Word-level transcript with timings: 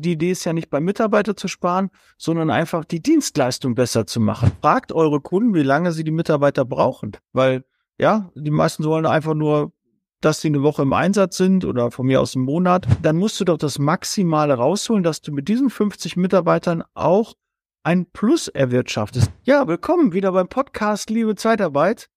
die 0.00 0.12
Idee 0.12 0.32
ist 0.32 0.44
ja 0.44 0.52
nicht 0.52 0.70
beim 0.70 0.84
Mitarbeiter 0.84 1.36
zu 1.36 1.48
sparen, 1.48 1.90
sondern 2.18 2.50
einfach 2.50 2.84
die 2.84 3.00
Dienstleistung 3.00 3.74
besser 3.74 4.06
zu 4.06 4.20
machen. 4.20 4.52
Fragt 4.60 4.92
eure 4.92 5.20
Kunden, 5.20 5.54
wie 5.54 5.62
lange 5.62 5.92
sie 5.92 6.04
die 6.04 6.10
Mitarbeiter 6.10 6.64
brauchen, 6.64 7.12
weil 7.32 7.64
ja, 7.98 8.30
die 8.34 8.50
meisten 8.50 8.84
wollen 8.84 9.06
einfach 9.06 9.34
nur, 9.34 9.72
dass 10.20 10.40
sie 10.40 10.48
eine 10.48 10.62
Woche 10.62 10.82
im 10.82 10.92
Einsatz 10.92 11.36
sind 11.36 11.64
oder 11.64 11.90
von 11.90 12.06
mir 12.06 12.20
aus 12.20 12.34
einen 12.34 12.44
Monat. 12.44 12.86
Dann 13.02 13.16
musst 13.16 13.40
du 13.40 13.44
doch 13.44 13.58
das 13.58 13.78
Maximale 13.78 14.54
rausholen, 14.54 15.02
dass 15.02 15.20
du 15.20 15.32
mit 15.32 15.48
diesen 15.48 15.70
50 15.70 16.16
Mitarbeitern 16.16 16.82
auch 16.94 17.34
ein 17.82 18.06
Plus 18.10 18.48
erwirtschaftest. 18.48 19.30
Ja, 19.44 19.66
willkommen 19.66 20.12
wieder 20.12 20.32
beim 20.32 20.48
Podcast 20.48 21.10
Liebe 21.10 21.34
Zeitarbeit. 21.34 22.08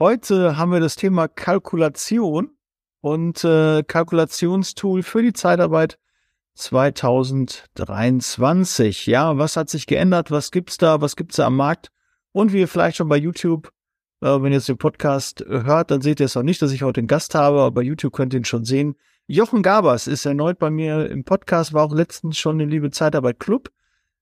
Heute 0.00 0.56
haben 0.56 0.72
wir 0.72 0.80
das 0.80 0.96
Thema 0.96 1.28
Kalkulation 1.28 2.56
und 3.00 3.44
äh, 3.44 3.82
Kalkulationstool 3.82 5.02
für 5.02 5.22
die 5.22 5.32
Zeitarbeit 5.32 5.98
2023. 6.54 9.06
Ja, 9.06 9.38
was 9.38 9.56
hat 9.56 9.70
sich 9.70 9.86
geändert? 9.86 10.30
Was 10.30 10.50
gibt's 10.50 10.78
da? 10.78 11.00
Was 11.00 11.16
gibt's 11.16 11.36
da 11.36 11.46
am 11.46 11.56
Markt? 11.56 11.90
Und 12.32 12.52
wie 12.52 12.60
ihr 12.60 12.68
vielleicht 12.68 12.96
schon 12.96 13.08
bei 13.08 13.16
YouTube, 13.16 13.72
äh, 14.20 14.26
wenn 14.26 14.52
ihr 14.52 14.58
jetzt 14.58 14.68
den 14.68 14.78
Podcast 14.78 15.44
hört, 15.46 15.90
dann 15.90 16.00
seht 16.00 16.20
ihr 16.20 16.26
es 16.26 16.36
auch 16.36 16.42
nicht, 16.42 16.62
dass 16.62 16.72
ich 16.72 16.82
heute 16.82 17.00
einen 17.00 17.08
Gast 17.08 17.34
habe, 17.34 17.60
aber 17.60 17.70
bei 17.72 17.82
YouTube 17.82 18.12
könnt 18.12 18.34
ihr 18.34 18.40
ihn 18.40 18.44
schon 18.44 18.64
sehen. 18.64 18.96
Jochen 19.26 19.62
Gabers 19.62 20.06
ist 20.06 20.26
erneut 20.26 20.58
bei 20.58 20.70
mir 20.70 21.08
im 21.08 21.24
Podcast, 21.24 21.72
war 21.72 21.84
auch 21.84 21.94
letztens 21.94 22.38
schon 22.38 22.60
im 22.60 22.68
Liebe 22.68 22.90
Zeitarbeit 22.90 23.40
Club 23.40 23.70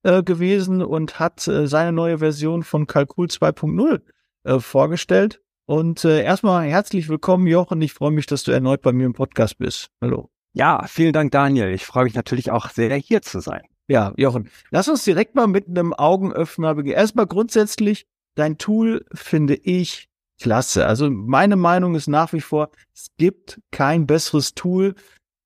äh, 0.03 0.23
gewesen 0.23 0.83
und 0.83 1.19
hat 1.19 1.47
äh, 1.49 1.67
seine 1.67 1.93
neue 1.93 2.19
Version 2.19 2.63
von 2.63 2.87
Kalkul 2.87 3.27
2.0 3.27 4.01
äh, 4.45 4.61
vorgestellt. 4.61 5.41
Und 5.67 6.05
äh, 6.05 6.23
erstmal 6.23 6.67
herzlich 6.67 7.09
willkommen, 7.09 7.47
Jochen. 7.47 7.81
Ich 7.81 7.93
freue 7.93 8.11
mich, 8.11 8.27
dass 8.27 8.43
du 8.43 8.51
erneut 8.51 8.83
bei 8.83 8.93
mir 8.93 9.07
im 9.07 9.13
Podcast 9.13 9.59
bist. 9.59 9.91
Hallo. 10.01 10.31
Ja, 10.53 10.85
vielen 10.87 11.13
Dank, 11.13 11.31
Daniel. 11.31 11.73
Ich 11.73 11.87
freue 11.87 12.05
mich 12.05 12.15
natürlich 12.15 12.51
auch 12.51 12.71
sehr, 12.71 12.95
hier 12.97 13.23
zu 13.23 13.41
sein. 13.41 13.63
Ja, 13.87 14.13
Jochen, 14.17 14.51
lass 14.71 14.89
uns 14.89 15.05
direkt 15.05 15.35
mal 15.35 15.47
mit 15.47 15.69
einem 15.69 15.93
Augenöffner 15.93 16.75
beginnen. 16.75 16.97
Erstmal 16.97 17.27
grundsätzlich, 17.27 18.07
dein 18.35 18.59
Tool 18.59 19.05
finde 19.13 19.55
ich 19.55 20.09
klasse. 20.41 20.87
Also 20.87 21.11
meine 21.11 21.57
Meinung 21.57 21.95
ist 21.95 22.09
nach 22.09 22.33
wie 22.33 22.41
vor, 22.41 22.71
es 22.95 23.09
gibt 23.17 23.61
kein 23.71 24.07
besseres 24.07 24.55
Tool 24.55 24.95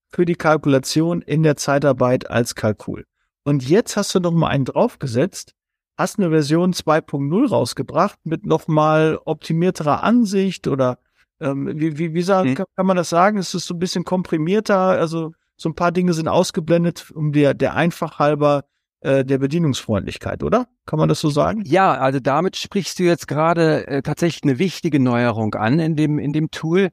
für 0.08 0.24
die 0.24 0.36
Kalkulation 0.36 1.22
in 1.22 1.42
der 1.42 1.56
Zeitarbeit 1.56 2.30
als 2.30 2.54
Kalkul. 2.54 3.04
Und 3.44 3.68
jetzt 3.68 3.96
hast 3.96 4.14
du 4.14 4.20
noch 4.20 4.32
mal 4.32 4.48
einen 4.48 4.64
draufgesetzt, 4.64 5.54
hast 5.98 6.18
eine 6.18 6.30
Version 6.30 6.72
2.0 6.72 7.48
rausgebracht 7.48 8.18
mit 8.24 8.46
noch 8.46 8.68
mal 8.68 9.18
optimierterer 9.24 10.02
Ansicht 10.02 10.66
oder 10.66 10.98
ähm, 11.40 11.70
wie, 11.74 11.98
wie, 11.98 12.14
wie 12.14 12.22
sagen, 12.22 12.50
mhm. 12.50 12.54
kann, 12.54 12.66
kann, 12.76 12.86
man 12.86 12.96
das 12.96 13.10
sagen? 13.10 13.38
Es 13.38 13.54
ist 13.54 13.66
so 13.66 13.74
ein 13.74 13.78
bisschen 13.78 14.04
komprimierter, 14.04 14.78
also 14.78 15.32
so 15.56 15.68
ein 15.68 15.74
paar 15.74 15.92
Dinge 15.92 16.12
sind 16.12 16.28
ausgeblendet, 16.28 17.10
um 17.12 17.32
der, 17.32 17.54
der 17.54 17.74
einfach 17.74 18.18
halber 18.18 18.64
äh, 19.04 19.22
der 19.22 19.36
Bedienungsfreundlichkeit, 19.36 20.42
oder? 20.42 20.66
Kann 20.86 20.98
man 20.98 21.10
das 21.10 21.20
so 21.20 21.28
sagen? 21.28 21.62
Ja, 21.66 21.92
also 21.92 22.20
damit 22.20 22.56
sprichst 22.56 22.98
du 22.98 23.02
jetzt 23.02 23.28
gerade 23.28 23.86
äh, 23.86 24.02
tatsächlich 24.02 24.44
eine 24.44 24.58
wichtige 24.58 24.98
Neuerung 24.98 25.54
an 25.54 25.78
in 25.78 25.94
dem, 25.94 26.18
in 26.18 26.32
dem 26.32 26.50
Tool. 26.50 26.88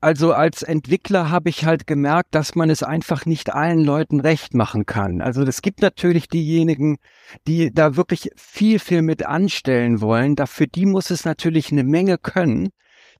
Also 0.00 0.34
als 0.34 0.62
Entwickler 0.62 1.30
habe 1.30 1.48
ich 1.48 1.64
halt 1.64 1.86
gemerkt, 1.86 2.34
dass 2.34 2.54
man 2.54 2.68
es 2.68 2.82
einfach 2.82 3.24
nicht 3.24 3.54
allen 3.54 3.80
Leuten 3.82 4.20
recht 4.20 4.52
machen 4.52 4.84
kann. 4.84 5.22
Also 5.22 5.42
es 5.42 5.62
gibt 5.62 5.80
natürlich 5.80 6.28
diejenigen, 6.28 6.98
die 7.46 7.72
da 7.72 7.96
wirklich 7.96 8.30
viel, 8.36 8.78
viel 8.78 9.00
mit 9.00 9.24
anstellen 9.24 10.02
wollen. 10.02 10.36
Dafür 10.36 10.66
die 10.66 10.84
muss 10.84 11.10
es 11.10 11.24
natürlich 11.24 11.72
eine 11.72 11.84
Menge 11.84 12.18
können. 12.18 12.68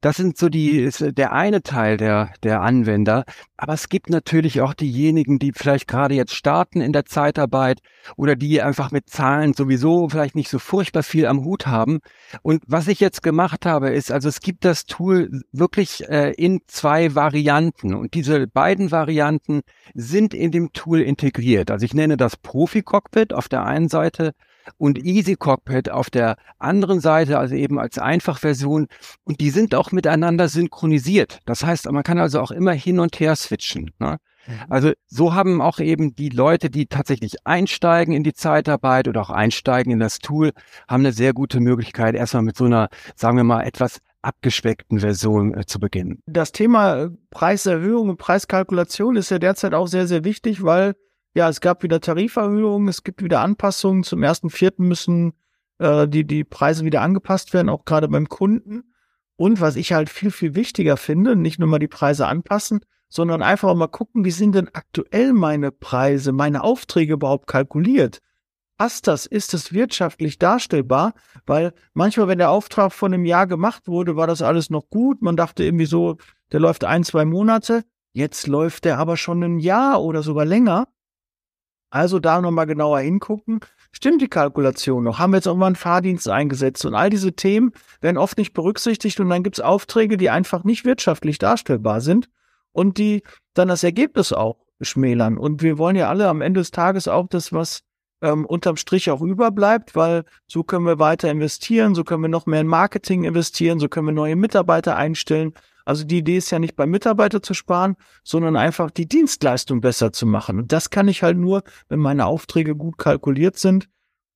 Das 0.04 0.16
sind 0.16 0.36
so 0.36 0.50
die, 0.50 0.80
ist 0.80 1.02
der 1.16 1.32
eine 1.32 1.62
Teil 1.62 1.96
der, 1.96 2.30
der 2.42 2.60
Anwender. 2.60 3.24
Aber 3.56 3.72
es 3.72 3.88
gibt 3.88 4.10
natürlich 4.10 4.60
auch 4.60 4.74
diejenigen, 4.74 5.38
die 5.38 5.52
vielleicht 5.56 5.88
gerade 5.88 6.14
jetzt 6.14 6.34
starten 6.34 6.82
in 6.82 6.92
der 6.92 7.06
Zeitarbeit 7.06 7.78
oder 8.14 8.36
die 8.36 8.60
einfach 8.60 8.90
mit 8.90 9.08
Zahlen 9.08 9.54
sowieso 9.54 10.10
vielleicht 10.10 10.34
nicht 10.34 10.50
so 10.50 10.58
furchtbar 10.58 11.04
viel 11.04 11.24
am 11.24 11.42
Hut 11.42 11.66
haben. 11.66 12.00
Und 12.42 12.62
was 12.66 12.86
ich 12.88 13.00
jetzt 13.00 13.22
gemacht 13.22 13.64
habe, 13.64 13.94
ist, 13.94 14.12
also 14.12 14.28
es 14.28 14.40
gibt 14.40 14.66
das 14.66 14.84
Tool 14.84 15.40
wirklich 15.52 16.06
äh, 16.06 16.32
in 16.32 16.60
zwei 16.66 17.14
Varianten. 17.14 17.94
Und 17.94 18.12
diese 18.12 18.46
beiden 18.46 18.90
Varianten 18.90 19.62
sind 19.94 20.34
in 20.34 20.50
dem 20.50 20.74
Tool 20.74 21.00
integriert. 21.00 21.70
Also 21.70 21.86
ich 21.86 21.94
nenne 21.94 22.18
das 22.18 22.36
Profi-Cockpit 22.36 23.32
auf 23.32 23.48
der 23.48 23.64
einen 23.64 23.88
Seite 23.88 24.34
und 24.78 24.98
Easy 24.98 25.36
Cockpit 25.36 25.90
auf 25.90 26.10
der 26.10 26.36
anderen 26.58 27.00
Seite, 27.00 27.38
also 27.38 27.54
eben 27.54 27.78
als 27.78 27.98
Einfachversion. 27.98 28.86
Und 29.24 29.40
die 29.40 29.50
sind 29.50 29.74
auch 29.74 29.92
miteinander 29.92 30.48
synchronisiert. 30.48 31.40
Das 31.46 31.64
heißt, 31.64 31.90
man 31.90 32.02
kann 32.02 32.18
also 32.18 32.40
auch 32.40 32.50
immer 32.50 32.72
hin 32.72 33.00
und 33.00 33.18
her 33.20 33.36
switchen. 33.36 33.90
Ne? 33.98 34.18
Mhm. 34.46 34.52
Also 34.68 34.92
so 35.06 35.34
haben 35.34 35.60
auch 35.60 35.78
eben 35.78 36.14
die 36.14 36.28
Leute, 36.28 36.70
die 36.70 36.86
tatsächlich 36.86 37.36
einsteigen 37.44 38.14
in 38.14 38.22
die 38.22 38.34
Zeitarbeit 38.34 39.08
oder 39.08 39.20
auch 39.22 39.30
einsteigen 39.30 39.92
in 39.92 39.98
das 39.98 40.18
Tool, 40.18 40.52
haben 40.88 41.02
eine 41.02 41.12
sehr 41.12 41.32
gute 41.32 41.60
Möglichkeit, 41.60 42.14
erstmal 42.14 42.42
mit 42.42 42.56
so 42.56 42.64
einer, 42.64 42.88
sagen 43.16 43.36
wir 43.36 43.44
mal, 43.44 43.62
etwas 43.62 44.00
abgespeckten 44.22 45.00
Version 45.00 45.54
äh, 45.54 45.66
zu 45.66 45.78
beginnen. 45.78 46.22
Das 46.26 46.52
Thema 46.52 46.96
äh, 46.96 47.10
Preiserhöhung 47.30 48.08
und 48.08 48.16
Preiskalkulation 48.16 49.16
ist 49.16 49.30
ja 49.30 49.38
derzeit 49.38 49.74
auch 49.74 49.86
sehr, 49.86 50.06
sehr 50.06 50.24
wichtig, 50.24 50.64
weil 50.64 50.94
ja, 51.34 51.48
es 51.48 51.60
gab 51.60 51.82
wieder 51.82 52.00
Tariferhöhungen, 52.00 52.88
es 52.88 53.02
gibt 53.02 53.22
wieder 53.22 53.40
Anpassungen. 53.40 54.04
Zum 54.04 54.22
ersten 54.22 54.50
Vierten 54.50 54.86
müssen 54.86 55.34
äh, 55.78 56.06
die, 56.06 56.24
die 56.24 56.44
Preise 56.44 56.84
wieder 56.84 57.02
angepasst 57.02 57.52
werden, 57.52 57.68
auch 57.68 57.84
gerade 57.84 58.08
beim 58.08 58.28
Kunden. 58.28 58.94
Und 59.36 59.60
was 59.60 59.74
ich 59.74 59.92
halt 59.92 60.10
viel, 60.10 60.30
viel 60.30 60.54
wichtiger 60.54 60.96
finde, 60.96 61.34
nicht 61.34 61.58
nur 61.58 61.68
mal 61.68 61.80
die 61.80 61.88
Preise 61.88 62.28
anpassen, 62.28 62.80
sondern 63.08 63.42
einfach 63.42 63.74
mal 63.74 63.88
gucken, 63.88 64.24
wie 64.24 64.30
sind 64.30 64.54
denn 64.54 64.70
aktuell 64.72 65.32
meine 65.32 65.72
Preise, 65.72 66.30
meine 66.30 66.62
Aufträge 66.62 67.14
überhaupt 67.14 67.48
kalkuliert? 67.48 68.20
Passt 68.78 69.08
das? 69.08 69.26
Ist 69.26 69.54
das 69.54 69.72
wirtschaftlich 69.72 70.38
darstellbar? 70.38 71.14
Weil 71.46 71.72
manchmal, 71.94 72.28
wenn 72.28 72.38
der 72.38 72.50
Auftrag 72.50 72.92
von 72.92 73.12
einem 73.12 73.24
Jahr 73.24 73.46
gemacht 73.46 73.88
wurde, 73.88 74.16
war 74.16 74.26
das 74.26 74.42
alles 74.42 74.70
noch 74.70 74.88
gut. 74.88 75.22
Man 75.22 75.36
dachte 75.36 75.64
irgendwie 75.64 75.86
so, 75.86 76.16
der 76.52 76.60
läuft 76.60 76.84
ein, 76.84 77.02
zwei 77.02 77.24
Monate. 77.24 77.84
Jetzt 78.12 78.46
läuft 78.46 78.84
der 78.84 78.98
aber 78.98 79.16
schon 79.16 79.42
ein 79.42 79.58
Jahr 79.58 80.02
oder 80.02 80.22
sogar 80.22 80.44
länger. 80.44 80.88
Also 81.94 82.18
da 82.18 82.40
nochmal 82.40 82.66
genauer 82.66 82.98
hingucken. 82.98 83.60
Stimmt 83.92 84.20
die 84.20 84.26
Kalkulation 84.26 85.04
noch? 85.04 85.20
Haben 85.20 85.30
wir 85.30 85.36
jetzt 85.36 85.46
irgendwann 85.46 85.68
einen 85.68 85.76
Fahrdienst 85.76 86.28
eingesetzt? 86.28 86.84
Und 86.84 86.96
all 86.96 87.08
diese 87.08 87.34
Themen 87.34 87.70
werden 88.00 88.18
oft 88.18 88.36
nicht 88.36 88.52
berücksichtigt 88.52 89.20
und 89.20 89.28
dann 89.28 89.44
gibt 89.44 89.58
es 89.58 89.64
Aufträge, 89.64 90.16
die 90.16 90.28
einfach 90.28 90.64
nicht 90.64 90.84
wirtschaftlich 90.84 91.38
darstellbar 91.38 92.00
sind 92.00 92.28
und 92.72 92.98
die 92.98 93.22
dann 93.54 93.68
das 93.68 93.84
Ergebnis 93.84 94.32
auch 94.32 94.56
schmälern. 94.80 95.38
Und 95.38 95.62
wir 95.62 95.78
wollen 95.78 95.94
ja 95.94 96.08
alle 96.08 96.26
am 96.26 96.40
Ende 96.40 96.62
des 96.62 96.72
Tages 96.72 97.06
auch 97.06 97.28
das, 97.28 97.52
was 97.52 97.84
ähm, 98.22 98.44
unterm 98.44 98.76
Strich 98.76 99.08
auch 99.12 99.22
überbleibt, 99.22 99.94
weil 99.94 100.24
so 100.48 100.64
können 100.64 100.86
wir 100.86 100.98
weiter 100.98 101.30
investieren, 101.30 101.94
so 101.94 102.02
können 102.02 102.22
wir 102.22 102.28
noch 102.28 102.46
mehr 102.46 102.62
in 102.62 102.66
Marketing 102.66 103.22
investieren, 103.22 103.78
so 103.78 103.88
können 103.88 104.08
wir 104.08 104.12
neue 104.12 104.34
Mitarbeiter 104.34 104.96
einstellen. 104.96 105.54
Also 105.84 106.04
die 106.04 106.18
Idee 106.18 106.38
ist 106.38 106.50
ja 106.50 106.58
nicht 106.58 106.76
beim 106.76 106.90
Mitarbeiter 106.90 107.42
zu 107.42 107.54
sparen, 107.54 107.96
sondern 108.22 108.56
einfach 108.56 108.90
die 108.90 109.06
Dienstleistung 109.06 109.80
besser 109.80 110.12
zu 110.12 110.26
machen. 110.26 110.58
Und 110.58 110.72
das 110.72 110.90
kann 110.90 111.08
ich 111.08 111.22
halt 111.22 111.36
nur, 111.36 111.62
wenn 111.88 112.00
meine 112.00 112.26
Aufträge 112.26 112.74
gut 112.74 112.98
kalkuliert 112.98 113.58
sind. 113.58 113.88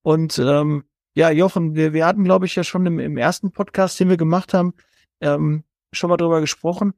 Und 0.03 0.39
ähm, 0.39 0.83
ja, 1.15 1.31
Jochen, 1.31 1.75
wir, 1.75 1.93
wir 1.93 2.05
hatten, 2.05 2.23
glaube 2.23 2.45
ich, 2.45 2.55
ja 2.55 2.63
schon 2.63 2.85
im, 2.85 2.99
im 2.99 3.17
ersten 3.17 3.51
Podcast, 3.51 3.99
den 3.99 4.09
wir 4.09 4.17
gemacht 4.17 4.53
haben, 4.53 4.73
ähm, 5.21 5.63
schon 5.91 6.09
mal 6.09 6.17
drüber 6.17 6.39
gesprochen. 6.39 6.93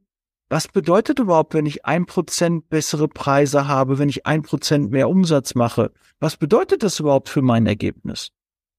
Was 0.50 0.68
bedeutet 0.68 1.18
überhaupt, 1.18 1.54
wenn 1.54 1.64
ich 1.64 1.86
ein 1.86 2.04
Prozent 2.04 2.68
bessere 2.68 3.08
Preise 3.08 3.68
habe, 3.68 3.98
wenn 3.98 4.10
ich 4.10 4.26
ein 4.26 4.42
Prozent 4.42 4.90
mehr 4.90 5.08
Umsatz 5.08 5.54
mache? 5.54 5.92
Was 6.20 6.36
bedeutet 6.36 6.82
das 6.82 7.00
überhaupt 7.00 7.30
für 7.30 7.40
mein 7.40 7.66
Ergebnis? 7.66 8.32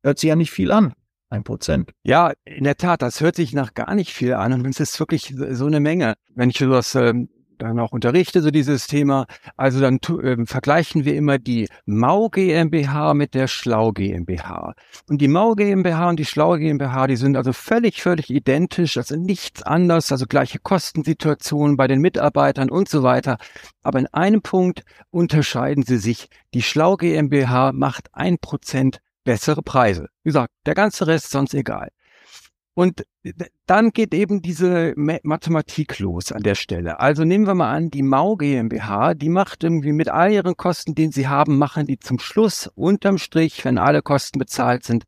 Hört 0.04 0.20
sich 0.20 0.28
ja 0.28 0.36
nicht 0.36 0.52
viel 0.52 0.72
an. 0.72 0.94
Ein 1.34 1.44
Prozent. 1.44 1.90
Ja, 2.04 2.32
in 2.46 2.64
der 2.64 2.78
Tat, 2.78 3.02
das 3.02 3.20
hört 3.20 3.36
sich 3.36 3.54
nach 3.54 3.74
gar 3.74 3.96
nicht 3.96 4.14
viel 4.14 4.36
an 4.36 4.54
und 4.54 4.68
es 4.68 4.80
ist 4.80 5.00
wirklich 5.00 5.34
so 5.36 5.66
eine 5.66 5.80
Menge. 5.80 6.14
Wenn 6.36 6.52
ich 6.52 6.60
sowas 6.60 6.94
ähm, 6.94 7.28
dann 7.58 7.80
auch 7.80 7.92
unterrichte, 7.92 8.44
so 8.44 8.52
dieses 8.52 8.86
Thema, 8.86 9.26
also 9.58 9.82
dann 9.82 9.98
äh, 10.22 10.46
vergleichen 10.46 11.06
wir 11.06 11.16
immer 11.16 11.40
die 11.40 11.70
Mau 11.88 12.30
GmbH 12.30 13.16
mit 13.16 13.34
der 13.34 13.48
Schlau 13.48 13.94
GmbH. 13.94 14.76
Und 15.10 15.22
die 15.22 15.28
Mau 15.28 15.56
GmbH 15.56 16.10
und 16.10 16.20
die 16.20 16.26
Schlau 16.26 16.56
GmbH, 16.56 17.08
die 17.08 17.16
sind 17.16 17.36
also 17.36 17.52
völlig, 17.52 18.04
völlig 18.04 18.30
identisch, 18.30 18.96
also 18.98 19.16
nichts 19.16 19.64
anders, 19.64 20.12
also 20.12 20.28
gleiche 20.28 20.60
Kostensituationen 20.60 21.78
bei 21.78 21.88
den 21.88 22.00
Mitarbeitern 22.00 22.70
und 22.70 22.90
so 22.90 23.02
weiter. 23.02 23.38
Aber 23.82 23.98
in 23.98 24.06
einem 24.14 24.44
Punkt 24.44 24.84
unterscheiden 25.10 25.84
sie 25.84 25.98
sich. 25.98 26.30
Die 26.54 26.62
Schlau 26.62 26.96
GmbH 26.96 27.72
macht 27.72 28.10
ein 28.14 28.38
Prozent 28.38 29.00
bessere 29.24 29.62
Preise. 29.62 30.10
Wie 30.24 30.30
gesagt, 30.30 30.54
der 30.66 30.76
ganze 30.76 31.08
Rest 31.08 31.30
sonst 31.32 31.54
egal. 31.54 31.90
Und 32.76 33.06
dann 33.68 33.92
geht 33.92 34.14
eben 34.14 34.42
diese 34.42 34.94
Mathematik 34.96 36.00
los 36.00 36.32
an 36.32 36.42
der 36.42 36.56
Stelle. 36.56 37.00
Also 37.00 37.24
nehmen 37.24 37.46
wir 37.46 37.54
mal 37.54 37.72
an, 37.72 37.92
die 37.92 38.02
Mau 38.02 38.36
GmbH, 38.36 39.14
die 39.14 39.30
macht 39.30 39.64
irgendwie 39.64 39.92
mit 39.92 40.10
all 40.10 40.32
ihren 40.32 40.58
Kosten, 40.58 40.96
den 40.96 41.12
sie 41.12 41.28
haben, 41.28 41.58
machen 41.58 41.86
die 41.86 42.00
zum 42.00 42.18
Schluss 42.18 42.68
unterm 42.74 43.20
Strich, 43.20 43.64
wenn 43.64 43.78
alle 43.78 44.02
Kosten 44.02 44.40
bezahlt 44.40 44.84
sind, 44.84 45.04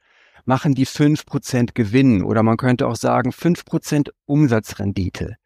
machen 0.46 0.76
die 0.76 0.86
fünf 0.86 1.26
Prozent 1.26 1.74
Gewinn 1.74 2.24
oder 2.24 2.44
man 2.44 2.58
könnte 2.58 2.88
auch 2.88 2.96
sagen 2.96 3.32
fünf 3.32 3.66
Prozent 3.66 4.12
Umsatzrendite. 4.26 5.38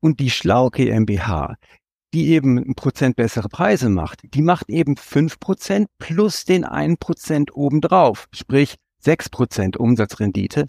Und 0.00 0.18
die 0.18 0.30
Schlau 0.30 0.68
GmbH, 0.68 1.54
die 2.12 2.28
eben 2.28 2.58
ein 2.58 2.74
Prozent 2.74 3.16
bessere 3.16 3.48
Preise 3.48 3.88
macht, 3.88 4.20
die 4.34 4.42
macht 4.42 4.68
eben 4.68 4.96
fünf 4.96 5.40
Prozent 5.40 5.88
plus 5.98 6.44
den 6.44 6.64
einen 6.64 6.98
Prozent 6.98 7.54
obendrauf, 7.54 8.28
sprich 8.32 8.76
sechs 8.98 9.28
Prozent 9.28 9.76
Umsatzrendite. 9.76 10.66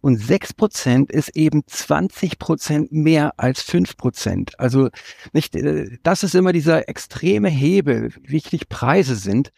Und 0.00 0.16
sechs 0.16 0.52
Prozent 0.52 1.10
ist 1.10 1.30
eben 1.36 1.62
20 1.66 2.38
Prozent 2.38 2.92
mehr 2.92 3.32
als 3.36 3.62
fünf 3.62 3.96
Prozent. 3.96 4.58
Also 4.58 4.88
nicht, 5.32 5.56
äh, 5.56 5.98
das 6.02 6.22
ist 6.22 6.34
immer 6.34 6.52
dieser 6.52 6.88
extreme 6.88 7.48
Hebel, 7.48 8.14
wie 8.22 8.32
wichtig 8.32 8.68
Preise 8.68 9.16
sind. 9.16 9.50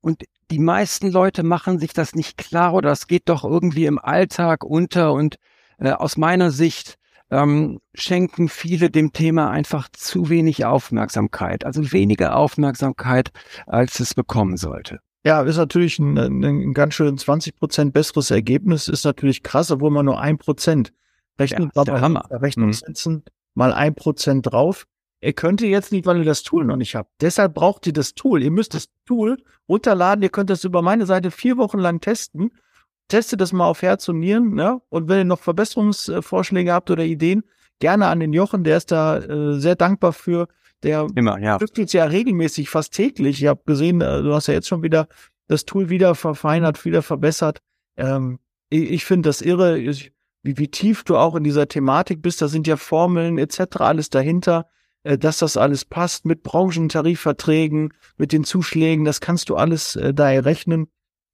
Und 0.00 0.24
die 0.50 0.58
meisten 0.58 1.10
Leute 1.10 1.42
machen 1.42 1.78
sich 1.78 1.92
das 1.92 2.14
nicht 2.14 2.38
klar 2.38 2.74
oder 2.74 2.92
es 2.92 3.06
geht 3.06 3.28
doch 3.28 3.44
irgendwie 3.44 3.86
im 3.86 3.98
Alltag 3.98 4.64
unter. 4.64 5.12
Und 5.12 5.36
äh, 5.78 5.90
aus 5.90 6.16
meiner 6.16 6.50
Sicht 6.50 6.98
ähm, 7.32 7.80
schenken 7.94 8.48
viele 8.48 8.90
dem 8.90 9.12
Thema 9.12 9.50
einfach 9.50 9.88
zu 9.90 10.28
wenig 10.28 10.64
Aufmerksamkeit, 10.64 11.64
also 11.64 11.90
weniger 11.90 12.36
Aufmerksamkeit, 12.36 13.30
als 13.66 13.98
es 14.00 14.14
bekommen 14.14 14.58
sollte. 14.58 15.00
Ja, 15.24 15.40
ist 15.42 15.56
natürlich 15.56 15.98
ein, 15.98 16.18
ein 16.18 16.74
ganz 16.74 16.94
schön 16.94 17.16
20 17.16 17.56
Prozent 17.56 17.92
besseres 17.94 18.30
Ergebnis, 18.30 18.86
ist 18.88 19.04
natürlich 19.04 19.42
krass, 19.42 19.70
obwohl 19.70 19.90
man 19.90 20.04
nur 20.04 20.20
ein 20.20 20.36
Prozent 20.36 20.92
rechnet, 21.38 21.70
ja, 21.74 21.82
aber 21.82 22.42
Rechnungssätzen 22.42 23.14
mhm. 23.14 23.22
mal 23.54 23.72
ein 23.72 23.94
Prozent 23.94 24.52
drauf. 24.52 24.84
Ihr 25.22 25.32
könnt 25.32 25.62
ihr 25.62 25.68
jetzt 25.68 25.92
nicht, 25.92 26.04
weil 26.04 26.18
ihr 26.18 26.24
das 26.24 26.42
Tool 26.42 26.64
noch 26.64 26.76
nicht 26.76 26.96
habt. 26.96 27.10
Deshalb 27.20 27.54
braucht 27.54 27.86
ihr 27.86 27.92
das 27.92 28.14
Tool. 28.14 28.42
Ihr 28.42 28.50
müsst 28.50 28.74
das 28.74 28.88
Tool 29.06 29.38
runterladen. 29.68 30.22
Ihr 30.22 30.30
könnt 30.30 30.50
das 30.50 30.64
über 30.64 30.82
meine 30.82 31.06
Seite 31.06 31.30
vier 31.30 31.56
Wochen 31.56 31.78
lang 31.78 32.00
testen 32.00 32.50
testet 33.08 33.40
das 33.40 33.52
mal 33.52 33.66
auf 33.66 33.82
Herz 33.82 34.08
und 34.08 34.18
Nieren, 34.18 34.54
ne? 34.54 34.80
Und 34.88 35.08
wenn 35.08 35.18
ihr 35.18 35.24
noch 35.24 35.40
Verbesserungsvorschläge 35.40 36.72
habt 36.72 36.90
oder 36.90 37.04
Ideen, 37.04 37.42
gerne 37.78 38.06
an 38.06 38.20
den 38.20 38.32
Jochen, 38.32 38.64
der 38.64 38.76
ist 38.76 38.92
da 38.92 39.18
äh, 39.18 39.58
sehr 39.58 39.74
dankbar 39.74 40.12
für. 40.12 40.48
Der 40.82 41.06
Immer, 41.14 41.38
ja. 41.38 41.58
tüftelt 41.58 41.92
ja 41.92 42.04
regelmäßig, 42.04 42.68
fast 42.68 42.92
täglich. 42.92 43.40
Ich 43.40 43.48
habe 43.48 43.62
gesehen, 43.66 44.00
äh, 44.00 44.22
du 44.22 44.34
hast 44.34 44.48
ja 44.48 44.54
jetzt 44.54 44.68
schon 44.68 44.82
wieder 44.82 45.08
das 45.46 45.64
Tool 45.64 45.90
wieder 45.90 46.14
verfeinert, 46.14 46.84
wieder 46.84 47.02
verbessert. 47.02 47.60
Ähm, 47.96 48.38
ich 48.68 48.90
ich 48.90 49.04
finde 49.04 49.28
das 49.28 49.42
irre, 49.42 49.78
wie, 49.78 50.58
wie 50.58 50.68
tief 50.68 51.04
du 51.04 51.16
auch 51.16 51.34
in 51.34 51.44
dieser 51.44 51.68
Thematik 51.68 52.22
bist. 52.22 52.42
Da 52.42 52.48
sind 52.48 52.66
ja 52.66 52.76
Formeln 52.76 53.38
etc. 53.38 53.76
alles 53.78 54.10
dahinter, 54.10 54.66
äh, 55.02 55.18
dass 55.18 55.38
das 55.38 55.56
alles 55.56 55.84
passt 55.84 56.24
mit 56.24 56.42
Branchentarifverträgen, 56.42 57.92
mit 58.16 58.32
den 58.32 58.44
Zuschlägen. 58.44 59.04
Das 59.04 59.20
kannst 59.20 59.48
du 59.50 59.56
alles 59.56 59.96
äh, 59.96 60.14
da 60.14 60.32
errechnen 60.32 60.88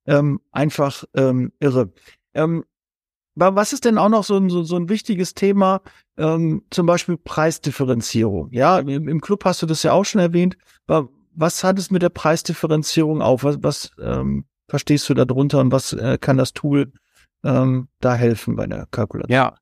ähm, 0.09 0.41
einfach 0.51 1.05
ähm, 1.15 1.53
irre. 1.61 1.93
Ähm, 2.35 2.65
was 3.41 3.73
ist 3.73 3.85
denn 3.85 3.99
auch 3.99 4.09
noch 4.09 4.25
so 4.25 4.37
ein, 4.37 4.51
so, 4.51 4.65
so 4.65 4.75
ein 4.75 4.89
wichtiges 4.89 5.33
Thema? 5.35 5.81
Ähm, 6.17 6.65
zum 6.71 6.87
Beispiel 6.87 7.17
Preisdifferenzierung. 7.17 8.49
Ja, 8.51 8.81
im, 8.81 9.07
im, 9.07 9.21
Club 9.21 9.45
hast 9.45 9.63
du 9.63 9.67
das 9.67 9.85
ja 9.85 9.93
auch 9.93 10.05
schon 10.05 10.21
erwähnt. 10.21 10.57
Was 10.87 11.63
hat 11.63 11.79
es 11.79 11.93
mit 11.93 12.03
der 12.03 12.09
Preisdifferenzierung 12.09 13.23
auf? 13.23 13.45
Was, 13.45 13.59
was 13.63 13.91
ähm, 14.03 14.45
verstehst 14.67 15.09
du 15.09 15.15
darunter 15.15 15.61
und 15.61 15.71
was 15.71 15.93
äh, 15.93 16.19
kann 16.21 16.37
das 16.37 16.53
Tool 16.53 16.93
ähm, 17.45 17.87
da 18.01 18.15
helfen 18.15 18.57
bei 18.57 18.67
der 18.67 18.87
Kalkulation? 18.91 19.33
Ja, 19.33 19.55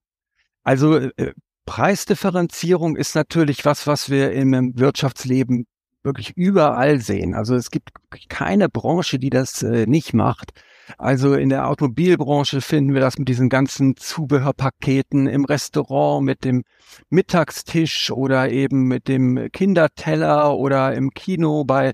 also 0.62 0.96
äh, 0.96 1.34
Preisdifferenzierung 1.66 2.96
ist 2.96 3.14
natürlich 3.14 3.66
was, 3.66 3.86
was 3.86 4.08
wir 4.08 4.32
im 4.32 4.78
Wirtschaftsleben 4.78 5.66
wirklich 6.06 6.32
überall 6.36 7.00
sehen. 7.00 7.34
Also 7.34 7.54
es 7.54 7.70
gibt 7.70 7.90
keine 8.30 8.70
Branche, 8.70 9.18
die 9.18 9.30
das 9.30 9.62
äh, 9.62 9.86
nicht 9.86 10.14
macht. 10.14 10.52
Also 10.98 11.34
in 11.34 11.48
der 11.48 11.68
Automobilbranche 11.68 12.60
finden 12.60 12.94
wir 12.94 13.00
das 13.00 13.18
mit 13.18 13.28
diesen 13.28 13.48
ganzen 13.48 13.96
Zubehörpaketen 13.96 15.26
im 15.26 15.44
Restaurant 15.44 16.24
mit 16.24 16.44
dem 16.44 16.62
Mittagstisch 17.10 18.10
oder 18.10 18.50
eben 18.50 18.84
mit 18.84 19.08
dem 19.08 19.48
Kinderteller 19.52 20.56
oder 20.56 20.94
im 20.94 21.10
Kino 21.10 21.64
bei 21.64 21.92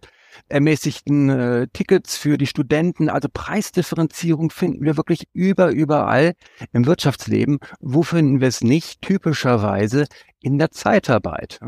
ermäßigten 0.48 1.28
äh, 1.30 1.66
Tickets 1.72 2.16
für 2.16 2.38
die 2.38 2.46
Studenten. 2.46 3.08
Also 3.08 3.28
Preisdifferenzierung 3.32 4.50
finden 4.50 4.84
wir 4.84 4.96
wirklich 4.96 5.24
über, 5.32 5.70
überall 5.70 6.34
im 6.72 6.86
Wirtschaftsleben. 6.86 7.58
Wo 7.80 8.02
finden 8.02 8.40
wir 8.40 8.48
es 8.48 8.62
nicht? 8.62 9.02
Typischerweise 9.02 10.06
in 10.40 10.58
der 10.58 10.70
Zeitarbeit. 10.70 11.60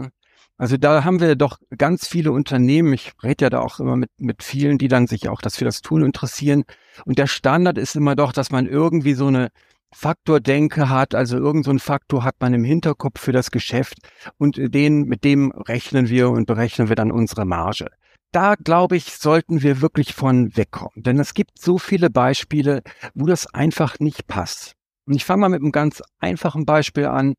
Also 0.57 0.77
da 0.77 1.05
haben 1.05 1.21
wir 1.21 1.35
doch 1.35 1.59
ganz 1.77 2.07
viele 2.07 2.31
Unternehmen. 2.31 2.93
Ich 2.93 3.13
rede 3.23 3.47
ja 3.47 3.51
da 3.51 3.61
auch 3.61 3.81
immer 3.81 3.97
mit, 3.97 4.11
mit 4.19 4.43
vielen, 4.43 4.79
die 4.79 4.89
dann 4.89 5.07
sich 5.07 5.29
auch 5.29 5.41
das 5.41 5.57
für 5.57 5.65
das 5.65 5.83
Tool 5.83 6.05
interessieren. 6.05 6.65
Und 7.05 7.19
der 7.19 7.27
Standard 7.27 7.77
ist 7.77 7.97
immer 7.97 8.15
doch, 8.15 8.33
dass 8.33 8.51
man 8.51 8.67
irgendwie 8.67 9.15
so 9.15 9.27
eine 9.27 9.51
Faktordenke 9.95 10.89
hat, 10.89 11.15
also 11.15 11.39
irgendein 11.39 11.79
so 11.79 11.85
Faktor 11.85 12.25
hat 12.25 12.37
man 12.41 12.53
im 12.53 12.65
Hinterkopf 12.65 13.21
für 13.21 13.33
das 13.33 13.51
Geschäft 13.51 13.99
und 14.39 14.57
den, 14.59 15.05
mit 15.05 15.25
dem 15.25 15.53
rechnen 15.53 16.09
wir 16.09 16.31
und 16.31 16.47
berechnen 16.47 16.89
wir 16.89 16.97
dann 16.97 17.13
unsere 17.13 17.45
Marge. 17.45 17.87
Da 18.33 18.57
glaube 18.57 18.97
ich, 18.97 19.15
sollten 19.15 19.63
wir 19.63 19.81
wirklich 19.81 20.13
von 20.13 20.57
wegkommen, 20.57 21.05
denn 21.05 21.21
es 21.21 21.33
gibt 21.33 21.61
so 21.61 21.79
viele 21.79 22.11
Beispiele, 22.11 22.83
wo 23.15 23.27
das 23.27 23.47
einfach 23.55 24.01
nicht 24.01 24.27
passt. 24.27 24.75
Und 25.07 25.15
ich 25.15 25.25
fange 25.25 25.43
mal 25.43 25.49
mit 25.49 25.61
einem 25.61 25.73
ganz 25.73 26.03
einfachen 26.19 26.67
Beispiel 26.67 27.07
an. 27.07 27.35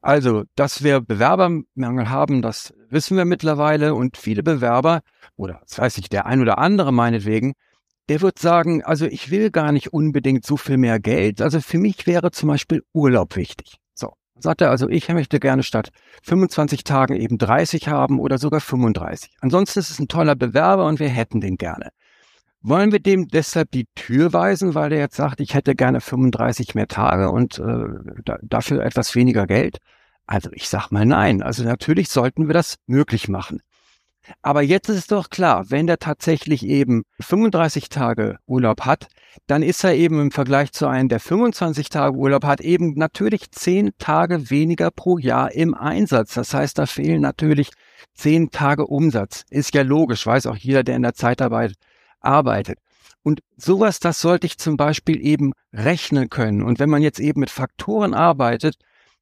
Also, 0.00 0.44
dass 0.54 0.82
wir 0.82 1.00
Bewerbermangel 1.00 2.08
haben, 2.08 2.42
das 2.42 2.72
wissen 2.88 3.16
wir 3.16 3.24
mittlerweile 3.24 3.94
und 3.94 4.16
viele 4.16 4.42
Bewerber 4.42 5.00
oder 5.36 5.60
das 5.62 5.78
weiß 5.78 5.98
ich, 5.98 6.08
der 6.08 6.26
ein 6.26 6.40
oder 6.40 6.58
andere 6.58 6.92
meinetwegen, 6.92 7.54
der 8.08 8.20
wird 8.20 8.38
sagen, 8.38 8.82
also 8.82 9.06
ich 9.06 9.30
will 9.30 9.50
gar 9.50 9.72
nicht 9.72 9.92
unbedingt 9.92 10.44
so 10.44 10.56
viel 10.56 10.78
mehr 10.78 10.98
Geld. 10.98 11.40
Also 11.40 11.60
für 11.60 11.78
mich 11.78 12.06
wäre 12.06 12.30
zum 12.32 12.48
Beispiel 12.48 12.82
Urlaub 12.92 13.36
wichtig. 13.36 13.76
So, 13.94 14.14
sagt 14.36 14.62
er 14.62 14.70
also, 14.70 14.88
ich 14.88 15.08
möchte 15.10 15.38
gerne 15.38 15.62
statt 15.62 15.90
25 16.24 16.82
Tagen 16.84 17.14
eben 17.14 17.38
30 17.38 17.88
haben 17.88 18.18
oder 18.18 18.38
sogar 18.38 18.60
35. 18.60 19.30
Ansonsten 19.40 19.78
ist 19.78 19.90
es 19.90 19.98
ein 19.98 20.08
toller 20.08 20.34
Bewerber 20.34 20.86
und 20.86 20.98
wir 20.98 21.08
hätten 21.08 21.40
den 21.40 21.56
gerne. 21.56 21.90
Wollen 22.62 22.92
wir 22.92 23.00
dem 23.00 23.28
deshalb 23.28 23.70
die 23.70 23.86
Tür 23.94 24.34
weisen, 24.34 24.74
weil 24.74 24.92
er 24.92 24.98
jetzt 24.98 25.16
sagt, 25.16 25.40
ich 25.40 25.54
hätte 25.54 25.74
gerne 25.74 26.00
35 26.00 26.74
mehr 26.74 26.88
Tage 26.88 27.30
und 27.30 27.58
äh, 27.58 27.84
da, 28.24 28.38
dafür 28.42 28.84
etwas 28.84 29.14
weniger 29.14 29.46
Geld? 29.46 29.78
Also 30.26 30.50
ich 30.52 30.68
sag 30.68 30.90
mal 30.90 31.06
nein. 31.06 31.42
Also 31.42 31.64
natürlich 31.64 32.10
sollten 32.10 32.48
wir 32.48 32.54
das 32.54 32.76
möglich 32.86 33.28
machen. 33.28 33.60
Aber 34.42 34.62
jetzt 34.62 34.88
ist 34.88 34.96
es 34.96 35.06
doch 35.06 35.30
klar, 35.30 35.70
wenn 35.70 35.86
der 35.86 35.98
tatsächlich 35.98 36.64
eben 36.64 37.02
35 37.20 37.88
Tage 37.88 38.38
Urlaub 38.46 38.82
hat, 38.82 39.08
dann 39.46 39.62
ist 39.62 39.82
er 39.82 39.94
eben 39.94 40.20
im 40.20 40.30
Vergleich 40.30 40.72
zu 40.72 40.86
einem, 40.86 41.08
der 41.08 41.20
25 41.20 41.88
Tage 41.88 42.16
Urlaub 42.16 42.44
hat, 42.44 42.60
eben 42.60 42.92
natürlich 42.94 43.50
10 43.50 43.92
Tage 43.98 44.50
weniger 44.50 44.90
pro 44.90 45.18
Jahr 45.18 45.52
im 45.52 45.74
Einsatz. 45.74 46.34
Das 46.34 46.54
heißt, 46.54 46.78
da 46.78 46.86
fehlen 46.86 47.22
natürlich 47.22 47.70
10 48.14 48.50
Tage 48.50 48.86
Umsatz. 48.86 49.44
Ist 49.50 49.74
ja 49.74 49.82
logisch, 49.82 50.26
weiß 50.26 50.46
auch 50.46 50.56
jeder, 50.56 50.84
der 50.84 50.96
in 50.96 51.02
der 51.02 51.14
Zeitarbeit 51.14 51.74
arbeitet. 52.20 52.78
Und 53.22 53.40
sowas, 53.56 54.00
das 54.00 54.20
sollte 54.20 54.46
ich 54.46 54.58
zum 54.58 54.76
Beispiel 54.76 55.24
eben 55.24 55.52
rechnen 55.72 56.30
können. 56.30 56.62
Und 56.62 56.78
wenn 56.78 56.88
man 56.90 57.02
jetzt 57.02 57.20
eben 57.20 57.40
mit 57.40 57.50
Faktoren 57.50 58.14
arbeitet, 58.14 58.76